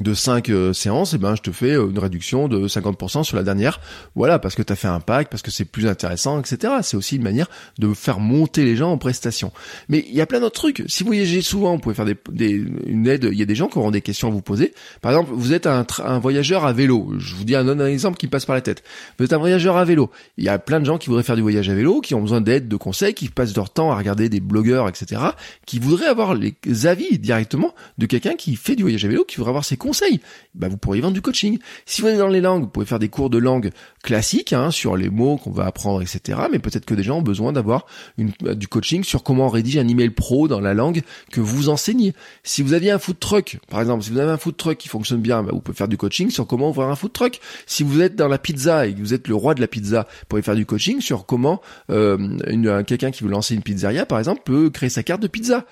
de 0.00 0.12
5 0.12 0.48
euh, 0.48 0.72
séances, 0.72 1.12
et 1.12 1.16
eh 1.16 1.18
ben 1.20 1.36
je 1.36 1.42
te 1.42 1.52
fais 1.52 1.70
euh, 1.70 1.88
une 1.88 1.98
réduction 2.00 2.48
de 2.48 2.66
50% 2.66 3.22
sur 3.22 3.36
la 3.36 3.44
dernière. 3.44 3.80
Voilà, 4.16 4.40
parce 4.40 4.56
que 4.56 4.62
tu 4.62 4.72
as 4.72 4.76
fait 4.76 4.88
un 4.88 4.98
pack, 4.98 5.28
parce 5.30 5.42
que 5.42 5.52
c'est 5.52 5.64
plus 5.64 5.86
intéressant, 5.86 6.40
etc. 6.40 6.74
C'est 6.82 6.96
aussi 6.96 7.14
une 7.14 7.22
manière 7.22 7.48
de 7.78 7.94
faire 7.94 8.18
monter 8.18 8.64
les 8.64 8.74
gens 8.74 8.90
en 8.90 8.98
prestation. 8.98 9.52
Mais 9.88 10.04
il 10.08 10.16
y 10.16 10.20
a 10.20 10.26
plein 10.26 10.40
d'autres 10.40 10.60
trucs. 10.60 10.82
Si 10.88 11.04
vous 11.04 11.08
voyagez 11.08 11.42
souvent, 11.42 11.74
vous 11.74 11.78
pouvez 11.78 11.94
faire 11.94 12.06
des, 12.06 12.16
des, 12.32 12.64
une 12.86 13.06
aide. 13.06 13.28
Il 13.30 13.38
y 13.38 13.42
a 13.42 13.46
des 13.46 13.54
gens 13.54 13.68
qui 13.68 13.78
auront 13.78 13.92
des 13.92 14.00
questions 14.00 14.26
à 14.26 14.30
vous 14.32 14.42
poser. 14.42 14.74
Par 15.00 15.12
exemple, 15.12 15.30
vous 15.32 15.52
êtes 15.52 15.68
un, 15.68 15.86
un 16.02 16.18
voyageur 16.18 16.64
à 16.64 16.72
vélo. 16.72 17.12
Je 17.18 17.36
vous 17.36 17.44
dis 17.44 17.54
un, 17.54 17.68
un 17.68 17.86
exemple 17.86 18.16
qui 18.16 18.26
me 18.26 18.32
passe 18.32 18.46
par 18.46 18.56
la 18.56 18.62
tête. 18.62 18.82
Vous 19.18 19.24
êtes 19.24 19.32
un 19.32 19.38
voyageur 19.38 19.76
à 19.76 19.84
vélo. 19.84 20.10
Il 20.38 20.44
y 20.44 20.48
a 20.48 20.58
plein 20.58 20.80
de 20.80 20.86
gens 20.86 20.98
qui 20.98 21.06
voudraient 21.06 21.22
faire 21.22 21.36
du 21.36 21.42
voyage 21.42 21.68
à 21.68 21.74
vélo, 21.74 22.00
qui 22.00 22.16
ont 22.16 22.20
besoin 22.20 22.40
d'aide, 22.40 22.66
de 22.66 22.76
conseils, 22.76 23.14
qui 23.14 23.28
passent 23.28 23.54
leur 23.54 23.70
temps 23.70 23.92
à 23.92 23.96
regarder 23.96 24.28
des 24.28 24.40
blogueurs, 24.40 24.88
etc. 24.88 25.22
Qui 25.66 25.78
voudraient 25.78 26.06
avoir 26.06 26.34
les 26.34 26.56
avis 26.86 27.20
directement 27.20 27.76
de 27.98 28.06
quelqu'un 28.06 28.34
qui 28.34 28.56
fait 28.56 28.74
du 28.74 28.82
voyage 28.82 29.04
à 29.04 29.08
vélo, 29.08 29.24
qui 29.24 29.36
voudrait 29.36 29.50
avoir 29.50 29.64
ses 29.64 29.76
conseils, 29.84 30.20
bah 30.54 30.68
vous 30.68 30.78
pourriez 30.78 31.02
vendre 31.02 31.14
du 31.14 31.20
coaching. 31.20 31.58
Si 31.84 32.00
vous 32.00 32.08
êtes 32.08 32.18
dans 32.18 32.28
les 32.28 32.40
langues, 32.40 32.62
vous 32.62 32.68
pouvez 32.68 32.86
faire 32.86 32.98
des 32.98 33.08
cours 33.08 33.28
de 33.28 33.38
langue 33.38 33.70
classiques 34.02 34.52
hein, 34.52 34.70
sur 34.70 34.96
les 34.96 35.10
mots 35.10 35.36
qu'on 35.36 35.50
va 35.50 35.66
apprendre, 35.66 36.00
etc. 36.00 36.38
Mais 36.50 36.58
peut-être 36.58 36.86
que 36.86 36.94
des 36.94 37.02
gens 37.02 37.18
ont 37.18 37.22
besoin 37.22 37.52
d'avoir 37.52 37.86
euh, 38.18 38.54
du 38.54 38.66
coaching 38.66 39.04
sur 39.04 39.22
comment 39.22 39.48
rédiger 39.48 39.80
un 39.80 39.88
email 39.88 40.10
pro 40.10 40.48
dans 40.48 40.60
la 40.60 40.72
langue 40.72 41.02
que 41.30 41.40
vous 41.40 41.68
enseignez. 41.68 42.14
Si 42.42 42.62
vous 42.62 42.72
aviez 42.72 42.90
un 42.90 42.98
food 42.98 43.18
truck, 43.18 43.58
par 43.68 43.80
exemple, 43.80 44.04
si 44.04 44.10
vous 44.10 44.18
avez 44.18 44.30
un 44.30 44.38
food 44.38 44.56
truck 44.56 44.78
qui 44.78 44.88
fonctionne 44.88 45.20
bien, 45.20 45.42
bah, 45.42 45.50
vous 45.52 45.60
pouvez 45.60 45.76
faire 45.76 45.88
du 45.88 45.98
coaching 45.98 46.30
sur 46.30 46.46
comment 46.46 46.70
ouvrir 46.70 46.88
un 46.88 46.96
food 46.96 47.12
truck. 47.12 47.40
Si 47.66 47.82
vous 47.82 48.00
êtes 48.00 48.16
dans 48.16 48.28
la 48.28 48.38
pizza 48.38 48.86
et 48.86 48.94
que 48.94 49.00
vous 49.00 49.12
êtes 49.12 49.28
le 49.28 49.34
roi 49.34 49.54
de 49.54 49.60
la 49.60 49.68
pizza, 49.68 50.06
vous 50.08 50.26
pouvez 50.28 50.42
faire 50.42 50.56
du 50.56 50.64
coaching 50.66 51.00
sur 51.00 51.26
comment 51.26 51.60
euh, 51.90 52.82
quelqu'un 52.84 53.10
qui 53.10 53.22
veut 53.22 53.30
lancer 53.30 53.54
une 53.54 53.62
pizzeria, 53.62 54.06
par 54.06 54.18
exemple, 54.18 54.42
peut 54.44 54.70
créer 54.70 54.88
sa 54.88 55.02
carte 55.02 55.20
de 55.20 55.28
pizza. 55.28 55.66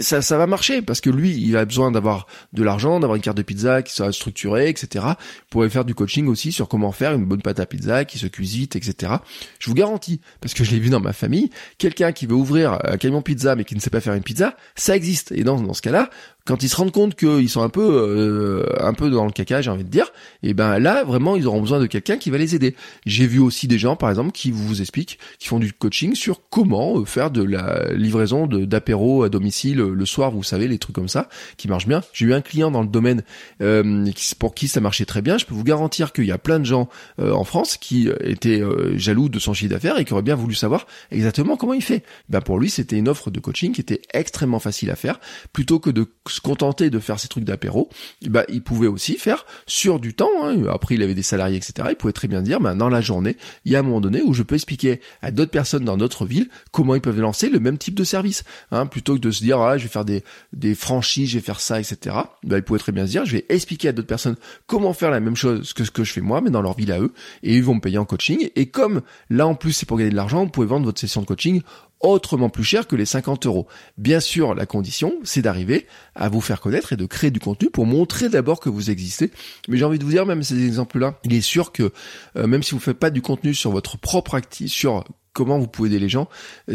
Ça, 0.00 0.22
ça 0.22 0.38
va 0.38 0.46
marcher 0.46 0.82
parce 0.82 1.00
que 1.00 1.10
lui, 1.10 1.36
il 1.36 1.56
a 1.56 1.64
besoin 1.64 1.90
d'avoir 1.90 2.26
de 2.52 2.62
l'argent, 2.62 3.00
d'avoir 3.00 3.16
une 3.16 3.22
carte 3.22 3.36
de 3.36 3.42
pizza 3.42 3.82
qui 3.82 3.92
soit 3.92 4.12
structurée, 4.12 4.68
etc. 4.68 5.04
Vous 5.04 5.46
pourrez 5.50 5.68
faire 5.68 5.84
du 5.84 5.94
coaching 5.94 6.26
aussi 6.28 6.52
sur 6.52 6.68
comment 6.68 6.92
faire 6.92 7.12
une 7.12 7.26
bonne 7.26 7.42
pâte 7.42 7.60
à 7.60 7.66
pizza 7.66 8.04
qui 8.04 8.18
se 8.18 8.26
cuisite, 8.26 8.76
etc. 8.76 9.12
Je 9.58 9.68
vous 9.68 9.74
garantis, 9.74 10.20
parce 10.40 10.54
que 10.54 10.64
je 10.64 10.70
l'ai 10.70 10.78
vu 10.78 10.90
dans 10.90 11.00
ma 11.00 11.12
famille, 11.12 11.50
quelqu'un 11.78 12.12
qui 12.12 12.26
veut 12.26 12.34
ouvrir 12.34 12.78
un 12.84 12.96
camion 12.96 13.20
pizza 13.20 13.56
mais 13.56 13.64
qui 13.64 13.74
ne 13.74 13.80
sait 13.80 13.90
pas 13.90 14.00
faire 14.00 14.14
une 14.14 14.22
pizza, 14.22 14.56
ça 14.74 14.96
existe. 14.96 15.32
Et 15.32 15.44
dans, 15.44 15.60
dans 15.60 15.74
ce 15.74 15.82
cas-là, 15.82 16.08
quand 16.46 16.62
ils 16.62 16.68
se 16.68 16.76
rendent 16.76 16.92
compte 16.92 17.14
qu'ils 17.14 17.48
sont 17.48 17.62
un 17.62 17.70
peu 17.70 17.80
euh, 17.82 18.66
un 18.78 18.92
peu 18.92 19.08
dans 19.08 19.24
le 19.24 19.30
caca, 19.30 19.62
j'ai 19.62 19.70
envie 19.70 19.84
de 19.84 19.88
dire, 19.88 20.12
et 20.42 20.50
eh 20.50 20.54
ben 20.54 20.78
là 20.78 21.02
vraiment 21.02 21.36
ils 21.36 21.46
auront 21.46 21.60
besoin 21.60 21.80
de 21.80 21.86
quelqu'un 21.86 22.18
qui 22.18 22.30
va 22.30 22.36
les 22.36 22.54
aider. 22.54 22.76
J'ai 23.06 23.26
vu 23.26 23.38
aussi 23.38 23.66
des 23.66 23.78
gens 23.78 23.96
par 23.96 24.10
exemple 24.10 24.30
qui 24.32 24.50
vous 24.50 24.82
expliquent, 24.82 25.18
qui 25.38 25.48
font 25.48 25.58
du 25.58 25.72
coaching 25.72 26.14
sur 26.14 26.42
comment 26.50 26.98
euh, 26.98 27.06
faire 27.06 27.30
de 27.30 27.42
la 27.42 27.92
livraison 27.94 28.46
d'apéro 28.46 29.22
à 29.22 29.30
domicile 29.30 29.80
euh, 29.80 29.94
le 29.94 30.04
soir, 30.04 30.32
vous 30.32 30.42
savez 30.42 30.68
les 30.68 30.78
trucs 30.78 30.94
comme 30.94 31.08
ça 31.08 31.30
qui 31.56 31.66
marchent 31.66 31.86
bien. 31.88 32.02
J'ai 32.12 32.26
eu 32.26 32.34
un 32.34 32.42
client 32.42 32.70
dans 32.70 32.82
le 32.82 32.88
domaine 32.88 33.22
euh, 33.62 34.04
pour 34.38 34.54
qui 34.54 34.68
ça 34.68 34.80
marchait 34.82 35.06
très 35.06 35.22
bien. 35.22 35.38
Je 35.38 35.46
peux 35.46 35.54
vous 35.54 35.64
garantir 35.64 36.12
qu'il 36.12 36.26
y 36.26 36.32
a 36.32 36.38
plein 36.38 36.58
de 36.58 36.64
gens 36.64 36.88
en 37.18 37.44
France 37.44 37.76
qui 37.78 38.08
étaient 38.20 38.62
jaloux 38.96 39.28
de 39.28 39.38
son 39.38 39.54
chiffre 39.54 39.70
d'affaires 39.70 39.98
et 39.98 40.04
qui 40.04 40.12
auraient 40.12 40.22
bien 40.22 40.34
voulu 40.34 40.54
savoir 40.54 40.86
exactement 41.10 41.56
comment 41.56 41.74
il 41.74 41.82
fait. 41.82 42.04
Ben 42.28 42.40
pour 42.40 42.58
lui 42.58 42.68
c'était 42.68 42.96
une 42.96 43.08
offre 43.08 43.30
de 43.30 43.40
coaching 43.40 43.72
qui 43.72 43.80
était 43.80 44.02
extrêmement 44.12 44.58
facile 44.58 44.90
à 44.90 44.96
faire 44.96 45.20
plutôt 45.52 45.78
que 45.78 45.90
de 45.90 46.06
se 46.34 46.40
contenter 46.40 46.90
de 46.90 46.98
faire 46.98 47.20
ces 47.20 47.28
trucs 47.28 47.44
d'apéro, 47.44 47.88
bah, 48.26 48.44
il 48.48 48.62
pouvait 48.62 48.88
aussi 48.88 49.16
faire 49.16 49.46
sur 49.66 50.00
du 50.00 50.14
temps. 50.14 50.30
Hein. 50.42 50.64
Après, 50.70 50.96
il 50.96 51.02
avait 51.02 51.14
des 51.14 51.22
salariés, 51.22 51.56
etc. 51.56 51.88
Il 51.90 51.96
pouvait 51.96 52.12
très 52.12 52.28
bien 52.28 52.42
dire, 52.42 52.60
bah, 52.60 52.74
dans 52.74 52.88
la 52.88 53.00
journée, 53.00 53.36
il 53.64 53.72
y 53.72 53.76
a 53.76 53.78
un 53.78 53.82
moment 53.82 54.00
donné 54.00 54.20
où 54.22 54.32
je 54.34 54.42
peux 54.42 54.56
expliquer 54.56 55.00
à 55.22 55.30
d'autres 55.30 55.50
personnes 55.50 55.84
dans 55.84 55.96
notre 55.96 56.26
ville 56.26 56.48
comment 56.72 56.94
ils 56.94 57.00
peuvent 57.00 57.20
lancer 57.20 57.48
le 57.48 57.60
même 57.60 57.78
type 57.78 57.94
de 57.94 58.04
service, 58.04 58.44
hein, 58.72 58.86
plutôt 58.86 59.14
que 59.14 59.20
de 59.20 59.30
se 59.30 59.42
dire, 59.42 59.60
ah, 59.60 59.78
je 59.78 59.84
vais 59.84 59.88
faire 59.88 60.04
des, 60.04 60.24
des 60.52 60.74
franchises, 60.74 61.30
je 61.30 61.38
vais 61.38 61.44
faire 61.44 61.60
ça, 61.60 61.78
etc. 61.80 62.16
Bah, 62.42 62.56
il 62.56 62.62
pouvait 62.62 62.80
très 62.80 62.92
bien 62.92 63.06
se 63.06 63.12
dire, 63.12 63.24
je 63.24 63.36
vais 63.36 63.46
expliquer 63.48 63.88
à 63.88 63.92
d'autres 63.92 64.08
personnes 64.08 64.36
comment 64.66 64.92
faire 64.92 65.10
la 65.10 65.20
même 65.20 65.36
chose 65.36 65.72
que 65.72 65.84
ce 65.84 65.90
que 65.90 66.02
je 66.02 66.12
fais 66.12 66.20
moi, 66.20 66.40
mais 66.40 66.50
dans 66.50 66.62
leur 66.62 66.76
ville 66.76 66.92
à 66.92 67.00
eux, 67.00 67.12
et 67.42 67.54
ils 67.54 67.62
vont 67.62 67.76
me 67.76 67.80
payer 67.80 67.98
en 67.98 68.04
coaching. 68.04 68.50
Et 68.56 68.66
comme 68.66 69.02
là 69.30 69.46
en 69.46 69.54
plus 69.54 69.72
c'est 69.72 69.86
pour 69.86 69.98
gagner 69.98 70.10
de 70.10 70.16
l'argent, 70.16 70.44
vous 70.44 70.50
pouvez 70.50 70.66
vendre 70.66 70.84
votre 70.84 71.00
session 71.00 71.20
de 71.20 71.26
coaching 71.26 71.62
autrement 72.08 72.48
plus 72.48 72.64
cher 72.64 72.86
que 72.86 72.96
les 72.96 73.06
50 73.06 73.46
euros. 73.46 73.66
Bien 73.98 74.20
sûr, 74.20 74.54
la 74.54 74.66
condition, 74.66 75.14
c'est 75.24 75.42
d'arriver 75.42 75.86
à 76.14 76.28
vous 76.28 76.40
faire 76.40 76.60
connaître 76.60 76.92
et 76.92 76.96
de 76.96 77.06
créer 77.06 77.30
du 77.30 77.40
contenu 77.40 77.70
pour 77.70 77.86
montrer 77.86 78.28
d'abord 78.28 78.60
que 78.60 78.68
vous 78.68 78.90
existez. 78.90 79.30
Mais 79.68 79.76
j'ai 79.76 79.84
envie 79.84 79.98
de 79.98 80.04
vous 80.04 80.10
dire, 80.10 80.26
même 80.26 80.42
ces 80.42 80.64
exemples-là, 80.64 81.18
il 81.24 81.34
est 81.34 81.40
sûr 81.40 81.72
que 81.72 81.92
euh, 82.36 82.46
même 82.46 82.62
si 82.62 82.72
vous 82.72 82.78
ne 82.78 82.82
faites 82.82 82.98
pas 82.98 83.10
du 83.10 83.22
contenu 83.22 83.54
sur 83.54 83.70
votre 83.70 83.98
propre 83.98 84.34
actif, 84.34 84.70
sur 84.70 85.04
comment 85.34 85.58
vous 85.58 85.66
pouvez 85.66 85.90
aider 85.90 85.98
les 85.98 86.08
gens. 86.08 86.28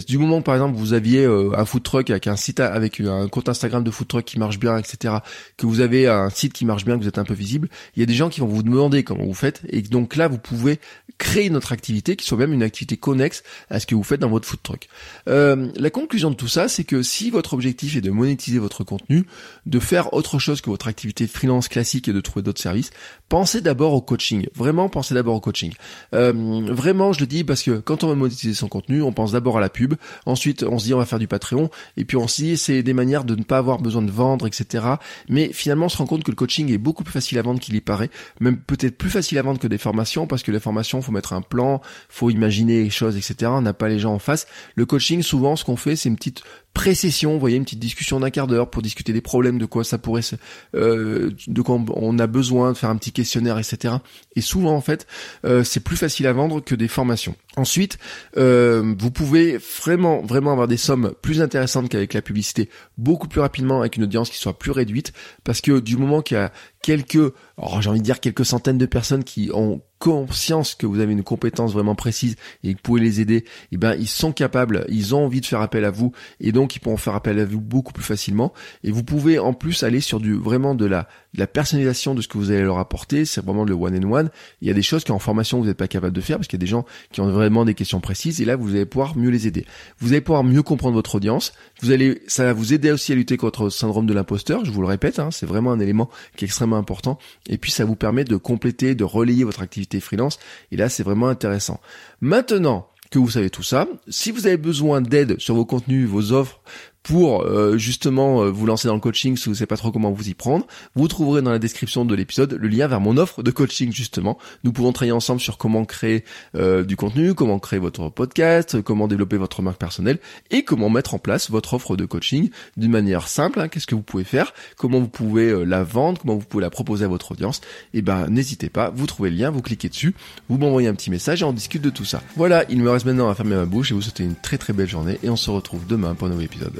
Du 0.08 0.20
moment 0.20 0.44
par 0.44 0.54
exemple 0.54 0.78
vous 0.78 0.94
aviez 0.94 1.26
euh, 1.26 1.58
un 1.58 1.66
food 1.66 1.82
truck 1.82 2.10
avec 2.12 2.28
un 2.28 2.36
site 2.36 2.60
avec 2.60 3.00
un 3.00 3.28
compte 3.28 3.50
Instagram 3.50 3.84
de 3.84 3.90
food 3.90 4.08
truck 4.08 4.26
qui 4.26 4.38
marche 4.38 4.60
bien, 4.60 4.78
etc., 4.78 5.16
que 5.58 5.66
vous 5.66 5.80
avez 5.80 6.08
un 6.08 6.30
site 6.30 6.54
qui 6.54 6.66
marche 6.66 6.86
bien, 6.86 6.98
que 6.98 7.02
vous 7.02 7.08
êtes 7.08 7.18
un 7.18 7.24
peu 7.24 7.34
visible, 7.34 7.70
il 7.96 8.02
y 8.02 8.04
a 8.04 8.06
des 8.06 8.14
gens 8.14 8.30
qui 8.30 8.42
vont 8.42 8.48
vous 8.48 8.62
demander 8.62 9.04
comment 9.04 9.26
vous 9.26 9.34
faites 9.34 9.62
et 9.70 9.82
donc 9.82 10.16
là 10.16 10.28
vous 10.28 10.38
pouvez 10.38 10.80
créer 11.18 11.50
notre 11.50 11.72
activité 11.72 12.16
qui 12.16 12.26
soit 12.26 12.38
même 12.38 12.54
une 12.54 12.64
activité 12.64 12.98
connexe 12.98 13.44
à 13.70 13.80
ce 13.80 13.88
que 13.88 13.96
vous 13.96 14.04
faites 14.04 14.20
dans 14.20 14.30
votre 14.30 14.48
food 14.48 14.62
truck. 14.62 14.88
Euh, 15.28 15.70
la 15.76 15.90
conclusion 15.90 16.30
de 16.30 16.36
tout 16.36 16.48
ça, 16.48 16.68
c'est 16.68 16.84
que 16.84 17.02
si 17.02 17.30
votre 17.32 17.54
objectif 17.54 17.96
est 17.96 18.02
de 18.02 18.12
monétiser 18.12 18.60
votre 18.60 18.84
contenu, 18.84 19.26
de 19.66 19.80
faire 19.80 20.14
autre 20.14 20.40
chose 20.40 20.62
que 20.62 20.70
votre 20.70 20.88
activité 20.88 21.28
freelance 21.28 21.68
classique 21.68 22.08
et 22.08 22.14
de 22.14 22.22
trouver 22.22 22.44
d'autres 22.44 22.62
services, 22.62 22.92
pensez 23.30 23.62
d'abord 23.62 23.94
au 23.94 24.02
coaching. 24.02 24.48
Vraiment, 24.56 24.90
pensez 24.90 25.14
d'abord 25.14 25.36
au 25.36 25.40
coaching. 25.40 25.74
Euh, 26.14 26.34
vraiment, 26.72 27.14
je 27.14 27.22
le 27.22 27.28
dis 27.28 27.44
parce 27.44 27.64
que 27.64 27.80
quand 27.80 28.04
on 28.04 28.08
va 28.08 28.16
monétiser 28.16 28.49
son 28.54 28.68
contenu, 28.68 29.02
on 29.02 29.12
pense 29.12 29.34
d'abord 29.34 29.58
à 29.58 29.62
la 29.62 29.70
pub. 29.70 29.96
Ensuite, 30.26 30.64
on 30.64 30.80
se 30.80 30.86
dit 30.86 30.94
on 30.94 30.98
va 30.98 31.06
faire 31.06 31.20
du 31.20 31.28
Patreon. 31.28 31.70
Et 31.98 32.06
puis 32.06 32.18
on 32.18 32.28
se 32.28 32.42
dit 32.42 32.58
c'est 32.58 32.84
des 32.84 32.94
manières 32.94 33.24
de 33.24 33.36
ne 33.36 33.44
pas 33.44 33.58
avoir 33.58 33.80
besoin 33.80 34.02
de 34.02 34.12
vendre, 34.12 34.48
etc. 34.48 34.86
Mais 35.28 35.52
finalement, 35.54 35.86
on 35.86 35.90
se 35.90 35.98
rend 35.98 36.06
compte 36.06 36.24
que 36.24 36.32
le 36.32 36.36
coaching 36.36 36.72
est 36.72 36.78
beaucoup 36.78 37.04
plus 37.04 37.14
facile 37.14 37.38
à 37.38 37.42
vendre 37.42 37.60
qu'il 37.60 37.76
y 37.76 37.82
paraît. 37.82 38.10
Même 38.40 38.58
peut-être 38.58 38.98
plus 38.98 39.10
facile 39.10 39.38
à 39.38 39.42
vendre 39.42 39.60
que 39.60 39.68
des 39.68 39.78
formations 39.78 40.28
parce 40.28 40.44
que 40.44 40.52
les 40.52 40.60
formations, 40.60 41.02
faut 41.02 41.12
mettre 41.12 41.34
un 41.34 41.42
plan, 41.42 41.82
faut 42.10 42.30
imaginer 42.30 42.84
les 42.84 42.90
choses, 42.90 43.18
etc. 43.18 43.52
On 43.54 43.62
n'a 43.62 43.74
pas 43.74 43.90
les 43.90 44.00
gens 44.00 44.14
en 44.14 44.20
face. 44.20 44.48
Le 44.76 44.86
coaching, 44.86 45.22
souvent, 45.22 45.56
ce 45.56 45.64
qu'on 45.64 45.78
fait, 45.78 45.96
c'est 45.96 46.10
une 46.10 46.16
petite 46.16 46.44
pré-session, 46.74 47.34
vous 47.34 47.40
voyez, 47.40 47.58
une 47.58 47.64
petite 47.64 47.80
discussion 47.80 48.20
d'un 48.20 48.30
quart 48.30 48.48
d'heure 48.48 48.70
pour 48.70 48.82
discuter 48.82 49.12
des 49.14 49.22
problèmes, 49.22 49.58
de 49.58 49.66
quoi 49.66 49.84
ça 49.84 49.98
pourrait, 49.98 50.22
se, 50.22 50.36
euh, 50.76 51.32
de 51.48 51.62
quoi 51.62 51.82
on 51.94 52.20
a 52.20 52.28
besoin, 52.28 52.72
de 52.72 52.78
faire 52.78 52.90
un 52.90 52.96
petit 52.96 53.12
questionnaire, 53.12 53.58
etc. 53.58 53.96
Et 54.36 54.42
souvent, 54.42 54.76
en 54.76 54.82
fait, 54.82 55.08
euh, 55.46 55.64
c'est 55.64 55.82
plus 55.82 55.98
facile 55.98 56.28
à 56.28 56.34
vendre 56.34 56.64
que 56.64 56.76
des 56.76 56.88
formations. 56.88 57.36
Ensuite, 57.58 57.98
euh, 58.38 58.96
vous 58.98 59.12
pouvez 59.12 59.58
vraiment, 59.58 60.22
vraiment 60.22 60.52
avoir 60.52 60.68
des 60.68 60.78
sommes 60.78 61.14
plus 61.22 61.42
intéressantes 61.42 61.90
qu'avec 61.90 62.14
la 62.14 62.22
publicité, 62.22 62.70
beaucoup 62.98 63.28
plus 63.28 63.42
rapidement 63.42 63.80
avec 63.80 63.98
une 63.98 64.04
audience 64.04 64.30
qui 64.30 64.38
soit 64.38 64.58
plus 64.58 64.72
réduite, 64.72 65.12
parce 65.44 65.62
que 65.62 65.80
du 65.80 65.98
moment 65.98 66.22
qu'il 66.22 66.38
y 66.38 66.40
a 66.40 66.52
quelques, 66.82 67.34
j'ai 67.80 67.90
envie 67.90 68.00
de 68.00 68.06
dire 68.06 68.20
quelques 68.20 68.46
centaines 68.46 68.78
de 68.78 68.86
personnes 68.86 69.24
qui 69.24 69.52
ont 69.54 69.82
conscience 70.00 70.76
que 70.76 70.86
vous 70.86 71.00
avez 71.02 71.12
une 71.12 71.24
compétence 71.24 71.74
vraiment 71.74 71.94
précise 71.94 72.38
et 72.64 72.72
que 72.72 72.78
vous 72.78 72.84
pouvez 72.84 73.02
les 73.02 73.20
aider, 73.20 73.44
eh 73.74 73.78
ben 73.78 73.96
ils 74.00 74.08
sont 74.08 74.32
capables, 74.32 74.86
ils 74.88 75.14
ont 75.14 75.26
envie 75.26 75.42
de 75.42 75.46
faire 75.46 75.60
appel 75.60 75.84
à 75.84 75.92
vous 75.92 76.14
et 76.40 76.54
donc 76.54 76.76
ils 76.76 76.80
pourront 76.80 76.98
faire 76.98 77.16
appel 77.16 77.38
à 77.38 77.46
vous 77.46 77.60
beaucoup 77.60 77.92
plus 77.92 78.04
facilement. 78.04 78.54
Et 78.86 78.92
vous 78.92 79.04
pouvez 79.04 79.40
en 79.40 79.54
plus 79.54 79.84
aller 79.84 80.00
sur 80.00 80.22
du 80.22 80.36
vraiment 80.36 80.74
de 80.74 80.86
la 80.86 81.10
de 81.34 81.40
la 81.40 81.48
personnalisation 81.48 82.16
de 82.16 82.22
ce 82.22 82.28
que 82.28 82.38
vous 82.38 82.50
allez 82.50 82.64
leur 82.64 82.80
apporter, 82.80 83.26
c'est 83.26 83.44
vraiment 83.44 83.64
le 83.64 83.74
one 83.74 83.94
and 83.94 84.12
one. 84.12 84.30
Il 84.62 84.68
y 84.68 84.72
a 84.72 84.74
des 84.74 84.82
choses 84.82 85.04
qu'en 85.04 85.20
formation 85.20 85.60
vous 85.60 85.66
n'êtes 85.66 85.78
pas 85.78 85.90
capable 85.90 86.16
de 86.16 86.22
faire 86.22 86.38
parce 86.38 86.48
qu'il 86.48 86.58
y 86.58 86.62
a 86.62 86.66
des 86.66 86.72
gens 86.72 86.86
qui 87.12 87.20
ont 87.20 87.30
vraiment 87.30 87.66
des 87.66 87.74
questions 87.74 88.00
précises 88.00 88.42
et 88.42 88.46
là 88.46 88.56
vous 88.56 88.70
allez 88.70 88.86
pouvoir 88.86 89.18
mieux 89.18 89.30
les 89.30 89.48
aider. 89.48 89.66
Vous 90.00 90.14
allez 90.14 90.22
pouvoir 90.22 90.46
mieux 90.46 90.64
comprendre 90.64 90.96
votre 90.96 91.16
audience. 91.16 91.52
Vous 91.82 91.92
allez, 91.92 92.22
ça 92.28 92.46
va 92.46 92.54
vous 92.54 92.74
aider 92.74 92.92
aussi 92.92 93.12
à 93.12 93.16
lutter 93.16 93.36
contre 93.36 93.66
le 93.66 93.70
syndrome 93.70 94.06
de 94.06 94.14
l'imposteur. 94.14 94.64
Je 94.64 94.72
vous 94.72 94.82
le 94.82 94.88
répète, 94.88 95.20
hein, 95.20 95.30
c'est 95.30 95.46
vraiment 95.46 95.74
un 95.74 95.80
élément 95.80 96.10
qui 96.38 96.46
est 96.46 96.48
extrêmement 96.48 96.69
important. 96.78 97.18
Et 97.48 97.58
puis 97.58 97.72
ça 97.72 97.86
vous 97.86 97.96
permet 97.96 98.24
de 98.24 98.36
compléter, 98.36 98.96
de 98.96 99.04
relayer 99.04 99.44
votre 99.44 99.62
activité 99.62 100.00
freelance. 100.00 100.40
Et 100.72 100.78
là 100.78 100.90
c'est 100.90 101.04
vraiment 101.04 101.30
intéressant. 101.30 101.80
Maintenant, 102.22 102.90
que 103.10 103.20
vous 103.20 103.32
savez 103.32 103.50
tout 103.50 103.64
ça. 103.64 103.88
Si 104.08 104.32
vous 104.32 104.46
avez 104.46 104.58
besoin 104.58 105.02
d'aide 105.02 105.40
sur 105.40 105.56
vos 105.56 105.66
contenus, 105.66 106.08
vos 106.08 106.32
offres, 106.32 106.62
pour 107.04 107.44
euh, 107.44 107.78
justement 107.78 108.44
euh, 108.44 108.50
vous 108.50 108.66
lancer 108.66 108.88
dans 108.88 108.94
le 108.94 109.00
coaching 109.00 109.38
si 109.38 109.46
vous 109.46 109.52
ne 109.52 109.56
savez 109.56 109.68
pas 109.68 109.78
trop 109.78 109.92
comment 109.92 110.12
vous 110.12 110.30
y 110.30 110.34
prendre. 110.34 110.68
Vous 110.96 111.08
trouverez 111.08 111.42
dans 111.42 111.52
la 111.52 111.60
description 111.60 112.06
de 112.06 112.14
l'épisode 112.16 112.54
le 112.54 112.68
lien 112.68 112.88
vers 112.88 113.00
mon 113.00 113.18
offre 113.18 113.42
de 113.42 113.52
coaching 113.52 113.92
justement. 113.92 114.38
Nous 114.64 114.72
pouvons 114.72 114.92
travailler 114.92 115.14
ensemble 115.14 115.42
sur 115.42 115.58
comment 115.58 115.86
créer 115.86 116.24
euh, 116.56 116.84
du 116.84 116.96
contenu, 116.96 117.34
comment 117.34 117.60
créer 117.60 117.80
votre 117.80 118.10
podcast, 118.10 118.82
comment 118.82 119.08
développer 119.08 119.38
votre 119.38 119.62
marque 119.62 119.80
personnelle 119.80 120.20
et 120.52 120.64
comment 120.64 120.90
mettre 120.90 121.14
en 121.14 121.20
place 121.20 121.50
votre 121.50 121.74
offre 121.74 121.96
de 121.96 122.06
coaching 122.06 122.50
d'une 122.78 122.92
manière 122.92 123.28
simple. 123.28 123.60
Hein. 123.60 123.68
Qu'est-ce 123.70 123.88
que 123.88 123.96
vous 123.96 124.02
pouvez 124.02 124.24
faire, 124.24 124.54
comment 124.78 125.00
vous 125.00 125.08
pouvez 125.08 125.66
la 125.66 125.84
vendre, 125.84 126.22
comment 126.22 126.36
vous 126.36 126.46
pouvez 126.46 126.62
la 126.62 126.70
proposer 126.70 127.06
à 127.06 127.08
votre 127.08 127.32
audience? 127.32 127.62
Eh 127.94 128.02
ben 128.02 128.28
n'hésitez 128.28 128.70
pas, 128.70 128.90
vous 128.90 129.08
trouvez 129.08 129.30
le 129.30 129.38
lien, 129.38 129.50
vous 129.50 129.62
cliquez 129.62 129.90
dessus, 129.90 130.14
vous 130.50 130.58
m'envoyez 130.58 130.88
un 130.88 130.94
petit 130.94 131.10
message 131.10 131.42
et 131.42 131.46
on 131.46 131.54
discute 131.54 131.82
de 131.82 131.90
tout 131.90 132.06
ça. 132.06 132.22
Voilà, 132.36 132.66
il 132.70 132.82
me 132.82 132.90
reste 132.90 133.06
maintenant 133.06 133.30
à 133.30 133.36
fermer 133.36 133.56
ma 133.56 133.66
bouche 133.66 133.92
et 133.92 133.94
vous 133.94 134.02
souhaiter 134.02 134.24
une 134.24 134.36
très 134.36 134.58
très 134.58 134.74
belle 134.74 134.90
journée 134.90 135.18
et 135.24 135.30
on 135.30 135.36
se 135.36 135.50
retrouve 135.50 135.86
demain 135.88 136.14
pour 136.16 136.28
un 136.28 136.32
nouvel 136.32 136.46
épisode. 136.46 136.80